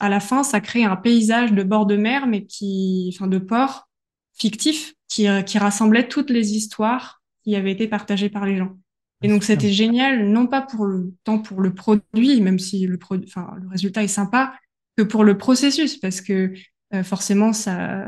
à 0.01 0.09
la 0.09 0.21
fin, 0.21 0.43
ça 0.43 0.61
crée 0.61 0.85
un 0.85 0.97
paysage 0.97 1.53
de 1.53 1.63
bord 1.63 1.87
de 1.87 1.97
mer, 1.97 2.27
mais 2.27 2.45
qui, 2.45 3.13
enfin, 3.15 3.29
de 3.29 3.39
port 3.39 3.89
fictif, 4.35 4.95
qui, 5.09 5.27
qui 5.47 5.59
rassemblait 5.59 6.09
toutes 6.09 6.31
les 6.31 6.55
histoires 6.55 7.23
qui 7.45 7.55
avaient 7.57 7.73
été 7.73 7.87
partagées 7.87 8.31
par 8.31 8.47
les 8.47 8.57
gens. 8.57 8.77
Et 9.23 9.29
donc, 9.29 9.45
c'était 9.45 9.71
génial, 9.71 10.29
non 10.29 10.47
pas 10.49 10.63
pour 10.63 10.85
le 10.85 11.15
tant 11.23 11.39
pour 11.39 11.61
le 11.61 11.75
produit, 11.75 12.41
même 12.41 12.59
si 12.59 12.87
le 12.87 12.99
produit, 12.99 13.29
enfin, 13.29 13.55
le 13.63 13.69
résultat 13.69 14.03
est 14.03 14.09
sympa, 14.09 14.55
que 14.97 15.03
pour 15.03 15.23
le 15.23 15.39
processus, 15.39 15.97
parce 15.97 16.21
que 16.21 16.53
euh, 16.95 17.05
forcément, 17.05 17.53
ça, 17.53 18.07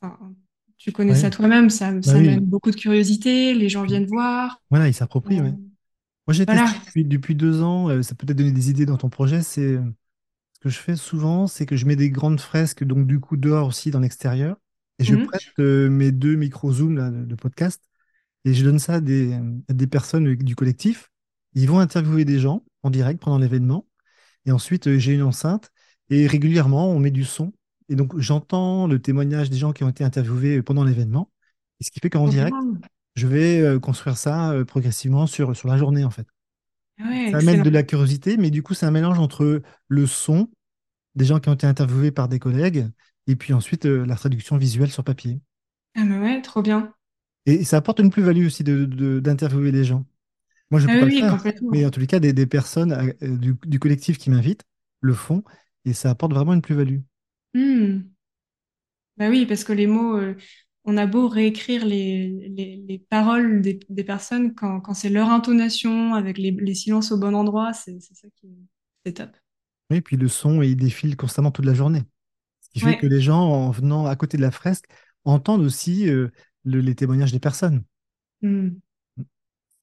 enfin, 0.00 0.18
tu 0.82 0.92
connais 0.92 1.12
Ouais. 1.12 1.16
ça 1.16 1.30
toi-même, 1.30 1.70
ça, 1.70 1.90
ça 2.02 2.12
Bah 2.12 2.18
oui. 2.18 2.28
amène 2.28 2.40
beaucoup 2.44 2.70
de 2.70 2.76
curiosité, 2.76 3.54
les 3.54 3.68
gens 3.68 3.84
viennent 3.84 4.06
voir. 4.06 4.60
Voilà, 4.70 4.88
ils 4.88 4.94
s'approprient, 4.94 5.38
Euh, 5.38 5.44
ouais. 5.44 5.50
Moi, 6.26 6.34
j'ai 6.34 6.44
Voilà. 6.44 6.64
testé 6.64 6.78
depuis, 6.86 7.04
depuis 7.04 7.34
deux 7.36 7.62
ans, 7.62 7.88
euh, 7.88 8.02
ça 8.02 8.14
peut 8.14 8.26
peut-être 8.26 8.38
donner 8.38 8.52
des 8.52 8.70
idées 8.70 8.86
dans 8.86 8.96
ton 8.96 9.08
projet. 9.08 9.42
C'est 9.42 9.60
euh, 9.62 9.82
ce 10.54 10.60
que 10.60 10.68
je 10.70 10.78
fais 10.78 10.96
souvent, 10.96 11.46
c'est 11.46 11.66
que 11.66 11.76
je 11.76 11.86
mets 11.86 11.96
des 11.96 12.10
grandes 12.10 12.40
fresques, 12.40 12.84
donc 12.84 13.06
du 13.06 13.20
coup 13.20 13.36
dehors 13.36 13.68
aussi 13.68 13.90
dans 13.90 14.00
l'extérieur, 14.00 14.56
et 14.98 15.04
je 15.04 15.14
Mhm. 15.14 15.26
prête 15.26 15.42
euh, 15.60 15.88
mes 15.88 16.10
deux 16.12 16.34
micro-zooms 16.36 17.26
de, 17.26 17.34
podcast, 17.36 17.80
et 18.44 18.54
je 18.54 18.64
donne 18.64 18.78
ça 18.80 18.94
à 18.94 19.00
des, 19.00 19.34
à 19.68 19.72
des 19.72 19.86
personnes 19.86 20.34
du 20.34 20.56
collectif. 20.56 21.10
Ils 21.54 21.68
vont 21.68 21.78
interviewer 21.80 22.24
des 22.24 22.38
gens 22.40 22.64
en 22.82 22.90
direct 22.90 23.20
pendant 23.22 23.38
l'événement, 23.38 23.86
et 24.46 24.52
ensuite 24.52 24.98
j'ai 24.98 25.14
une 25.14 25.22
enceinte, 25.22 25.70
et 26.10 26.26
régulièrement 26.26 26.90
on 26.90 26.98
met 26.98 27.10
du 27.12 27.24
son, 27.24 27.52
et 27.92 27.96
donc 27.96 28.18
j'entends 28.18 28.88
le 28.88 29.00
témoignage 29.00 29.50
des 29.50 29.58
gens 29.58 29.72
qui 29.74 29.84
ont 29.84 29.90
été 29.90 30.04
interviewés 30.04 30.62
pendant 30.62 30.84
l'événement, 30.84 31.30
et 31.80 31.84
ce 31.84 31.90
qui 31.92 32.00
fait 32.00 32.10
qu'en 32.10 32.28
direct, 32.28 32.58
je 33.16 33.26
vais 33.28 33.60
euh, 33.62 33.80
construire 33.80 34.16
ça 34.18 34.52
euh, 34.52 34.64
progressivement 34.66 35.26
sur, 35.28 35.56
sur 35.56 35.68
la 35.68 35.78
journée 35.78 36.04
en 36.04 36.10
fait. 36.10 36.26
Ouais, 36.98 37.32
Ça 37.32 37.38
amène 37.38 37.62
de 37.62 37.70
la 37.70 37.82
curiosité, 37.82 38.36
mais 38.36 38.50
du 38.50 38.62
coup, 38.62 38.74
c'est 38.74 38.86
un 38.86 38.90
mélange 38.90 39.18
entre 39.18 39.62
le 39.88 40.06
son 40.06 40.48
des 41.16 41.24
gens 41.26 41.40
qui 41.40 41.48
ont 41.50 41.54
été 41.54 41.66
interviewés 41.68 42.12
par 42.12 42.28
des 42.28 42.38
collègues 42.40 42.88
et 43.28 43.36
puis 43.36 43.52
ensuite 43.54 43.86
euh, 43.86 44.06
la 44.06 44.16
traduction 44.16 44.56
visuelle 44.58 44.90
sur 44.92 45.04
papier. 45.04 45.40
Ah 45.94 46.04
mais 46.04 46.18
ouais, 46.18 46.42
trop 46.42 46.60
bien. 46.62 46.94
Et 47.46 47.64
ça 47.64 47.78
apporte 47.78 47.98
une 48.00 48.10
plus-value 48.10 48.46
aussi 48.46 48.64
de, 48.64 48.84
de- 48.84 49.20
d'interviewer 49.20 49.72
les 49.72 49.84
gens. 49.84 50.04
Moi, 50.70 50.80
je 50.80 50.86
Ah 50.86 50.92
peux 50.92 50.98
pas 50.98 51.06
le 51.06 51.12
faire, 51.12 51.38
mais 51.70 51.86
en 51.86 51.90
tous 51.90 52.00
les 52.00 52.06
cas, 52.08 52.20
des, 52.20 52.32
des 52.32 52.46
personnes 52.46 53.14
du, 53.22 53.56
du 53.66 53.78
collectif 53.80 54.18
qui 54.18 54.30
m'invitent 54.30 54.64
le 55.00 55.14
font 55.14 55.44
et 55.86 55.94
ça 55.94 56.10
apporte 56.10 56.32
vraiment 56.34 56.54
une 56.54 56.62
plus-value. 56.62 57.00
Hmm. 57.54 58.12
Bah 59.18 59.28
oui, 59.28 59.46
parce 59.46 59.64
que 59.64 59.72
les 59.72 59.86
mots, 59.86 60.16
euh, 60.16 60.36
on 60.84 60.96
a 60.96 61.06
beau 61.06 61.28
réécrire 61.28 61.84
les, 61.84 62.28
les, 62.48 62.76
les 62.88 62.98
paroles 62.98 63.60
des, 63.62 63.78
des 63.88 64.04
personnes 64.04 64.54
quand, 64.54 64.80
quand 64.80 64.94
c'est 64.94 65.10
leur 65.10 65.28
intonation, 65.30 66.14
avec 66.14 66.38
les, 66.38 66.50
les 66.52 66.74
silences 66.74 67.12
au 67.12 67.18
bon 67.18 67.34
endroit, 67.34 67.72
c'est 67.74 68.00
c'est 68.00 68.14
ça 68.14 68.28
qui 68.36 68.48
c'est 69.04 69.12
top. 69.14 69.30
Oui, 69.90 70.00
puis 70.00 70.16
le 70.16 70.28
son, 70.28 70.62
il 70.62 70.76
défile 70.76 71.16
constamment 71.16 71.50
toute 71.50 71.64
la 71.66 71.74
journée. 71.74 72.02
Ce 72.62 72.70
qui 72.70 72.80
fait 72.80 72.94
Ouais. 72.94 72.96
que 72.96 73.06
les 73.06 73.20
gens, 73.20 73.40
en 73.40 73.70
venant 73.70 74.06
à 74.06 74.16
côté 74.16 74.36
de 74.36 74.42
la 74.42 74.50
fresque, 74.50 74.86
entendent 75.24 75.62
aussi 75.62 76.08
euh, 76.08 76.30
le- 76.64 76.80
les 76.80 76.94
témoignages 76.94 77.32
des 77.32 77.40
personnes. 77.40 77.84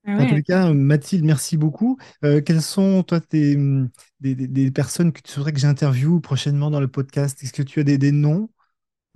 Ah 0.06 0.18
En 0.18 0.26
tous 0.26 0.36
les 0.36 0.42
ouais. 0.42 0.44
cas, 0.44 0.74
Mathilde, 0.74 1.24
merci 1.26 1.58
beaucoup. 1.58 1.98
Euh, 2.24 2.42
quelles 2.42 2.62
sont, 2.62 3.04
toi, 3.04 3.22
tes, 3.22 3.56
hum, 3.56 3.90
des, 4.20 4.36
des- 4.36 4.48
des 4.48 4.72
personnes 4.72 5.12
que 5.14 5.22
tu 5.22 5.32
souhaiterais 5.32 5.54
que 5.54 5.60
j'interviewe 5.60 6.20
prochainement 6.22 6.70
dans 6.72 6.80
le 6.82 6.88
podcast? 6.90 7.42
Est-ce 7.44 7.54
que 7.54 7.64
tu 7.64 7.80
as 7.80 7.84
des, 7.84 7.98
des 7.98 8.12
noms 8.12 8.50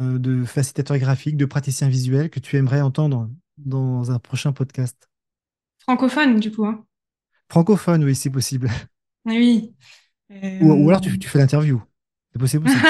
euh, 0.02 0.20
de 0.20 0.46
facilitateurs 0.46 0.98
graphiques, 1.00 1.38
de 1.38 1.46
praticiens 1.46 1.90
visuels 1.90 2.30
que 2.32 2.40
tu 2.42 2.58
aimerais 2.58 2.82
entendre 2.82 3.30
dans 3.58 4.12
un 4.12 4.20
prochain 4.20 4.54
podcast? 4.54 5.10
Francophone, 5.80 6.40
du 6.40 6.52
coup. 6.52 6.66
Hein. 6.66 6.86
Francophone, 7.50 8.04
oui, 8.04 8.16
si 8.16 8.30
possible. 8.30 8.70
Oui. 9.26 9.76
Ou, 10.60 10.72
ou 10.72 10.90
alors 10.90 11.02
tu, 11.02 11.18
tu 11.20 11.28
fais 11.30 11.40
l'interview. 11.40 11.82
C'est 12.32 12.40
possible 12.40 12.66
aussi. 12.66 12.88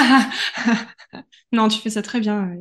non, 1.51 1.67
tu 1.67 1.79
fais 1.79 1.89
ça 1.89 2.01
très 2.01 2.19
bien. 2.19 2.57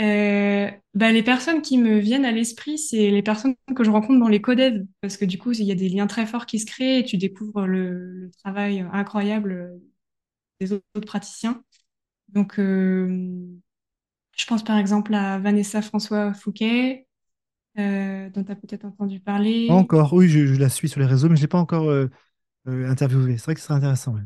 Euh, 0.00 0.70
bah, 0.94 1.10
les 1.12 1.22
personnes 1.22 1.62
qui 1.62 1.78
me 1.78 1.98
viennent 1.98 2.26
à 2.26 2.32
l'esprit, 2.32 2.78
c'est 2.78 3.10
les 3.10 3.22
personnes 3.22 3.54
que 3.74 3.82
je 3.84 3.90
rencontre 3.90 4.20
dans 4.20 4.28
les 4.28 4.42
codev, 4.42 4.84
parce 5.00 5.16
que 5.16 5.24
du 5.24 5.38
coup, 5.38 5.52
il 5.52 5.64
y 5.64 5.72
a 5.72 5.74
des 5.74 5.88
liens 5.88 6.06
très 6.06 6.26
forts 6.26 6.46
qui 6.46 6.58
se 6.60 6.66
créent 6.66 6.98
et 7.00 7.04
tu 7.04 7.16
découvres 7.16 7.66
le, 7.66 7.90
le 8.12 8.30
travail 8.42 8.84
incroyable 8.92 9.80
des 10.60 10.72
autres 10.72 10.84
praticiens. 11.06 11.62
Donc, 12.28 12.58
euh, 12.58 13.08
je 14.36 14.46
pense 14.46 14.64
par 14.64 14.78
exemple 14.78 15.14
à 15.14 15.38
Vanessa 15.38 15.82
François 15.82 16.34
Fouquet, 16.34 17.06
euh, 17.78 18.30
dont 18.30 18.44
tu 18.44 18.52
as 18.52 18.56
peut-être 18.56 18.84
entendu 18.86 19.20
parler. 19.20 19.68
Encore, 19.70 20.12
oui, 20.12 20.28
je, 20.28 20.46
je 20.46 20.60
la 20.60 20.68
suis 20.68 20.88
sur 20.88 21.00
les 21.00 21.06
réseaux, 21.06 21.28
mais 21.28 21.36
je 21.36 21.40
ne 21.40 21.44
l'ai 21.44 21.48
pas 21.48 21.58
encore 21.58 21.88
euh, 21.90 22.08
euh, 22.68 22.88
interviewée. 22.90 23.38
C'est 23.38 23.46
vrai 23.46 23.54
que 23.54 23.60
ce 23.60 23.66
serait 23.68 23.76
intéressant. 23.78 24.14
ouais. 24.14 24.22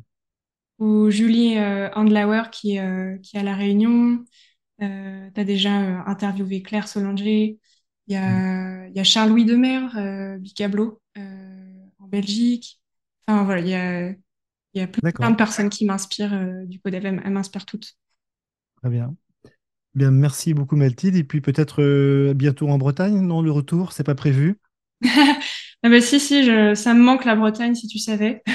Ou 0.78 1.10
Julie 1.10 1.58
euh, 1.58 1.90
Andlauer 1.94 2.44
qui, 2.50 2.78
euh, 2.78 3.18
qui 3.18 3.36
est 3.36 3.40
à 3.40 3.42
La 3.42 3.54
Réunion. 3.54 4.24
Euh, 4.82 5.30
tu 5.34 5.40
as 5.40 5.44
déjà 5.44 5.80
euh, 5.82 6.00
interviewé 6.06 6.62
Claire 6.62 6.88
Solanger. 6.88 7.58
Il 8.06 8.14
y 8.14 8.16
a, 8.16 8.88
y 8.88 9.00
a 9.00 9.04
Charles-Louis 9.04 9.44
Demer, 9.44 9.86
euh, 9.96 10.38
Bicablo, 10.38 11.00
euh, 11.18 11.86
en 11.98 12.08
Belgique. 12.08 12.80
Enfin 13.26 13.44
voilà, 13.44 13.60
il 13.60 13.68
y 13.68 13.74
a, 13.74 14.10
il 14.10 14.16
y 14.74 14.80
a 14.80 14.88
plein 14.88 15.30
de 15.30 15.36
personnes 15.36 15.70
qui 15.70 15.84
m'inspirent 15.84 16.66
du 16.66 16.80
Codev. 16.80 17.06
Elles 17.06 17.22
elles 17.24 17.32
m'inspirent 17.32 17.66
toutes. 17.66 17.96
très 18.82 18.90
bien. 18.90 19.16
Bien, 19.94 20.10
merci 20.10 20.54
beaucoup 20.54 20.76
Mathilde. 20.76 21.16
Et 21.16 21.24
puis 21.24 21.40
peut-être 21.40 21.82
euh, 21.82 22.34
bientôt 22.34 22.68
en 22.68 22.78
Bretagne, 22.78 23.20
non, 23.20 23.42
le 23.42 23.52
retour, 23.52 23.92
c'est 23.92 24.04
pas 24.04 24.14
prévu? 24.14 24.58
Ah 25.82 25.88
bah 25.88 26.00
si, 26.02 26.20
si, 26.20 26.44
je, 26.44 26.74
ça 26.74 26.92
me 26.92 27.02
manque 27.02 27.24
la 27.24 27.36
Bretagne, 27.36 27.74
si 27.74 27.86
tu 27.88 27.98
savais. 27.98 28.42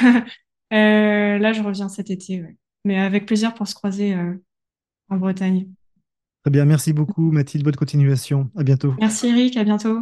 Euh, 0.73 1.38
là, 1.38 1.53
je 1.53 1.61
reviens 1.61 1.89
cet 1.89 2.09
été, 2.09 2.41
ouais. 2.41 2.57
Mais 2.85 2.99
avec 2.99 3.27
plaisir 3.27 3.53
pour 3.53 3.67
se 3.67 3.75
croiser 3.75 4.15
euh, 4.15 4.33
en 5.09 5.17
Bretagne. 5.17 5.69
Très 6.45 6.51
bien, 6.51 6.65
merci 6.65 6.93
beaucoup 6.93 7.31
Mathilde, 7.31 7.63
bonne 7.63 7.75
continuation. 7.75 8.51
À 8.55 8.62
bientôt. 8.62 8.93
Merci 8.99 9.29
Eric, 9.29 9.58
à 9.58 9.63
bientôt. 9.63 10.01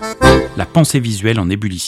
La 0.57 0.67
pensée 0.67 0.99
visuelle 0.99 1.39
en 1.39 1.49
ébullition. 1.49 1.83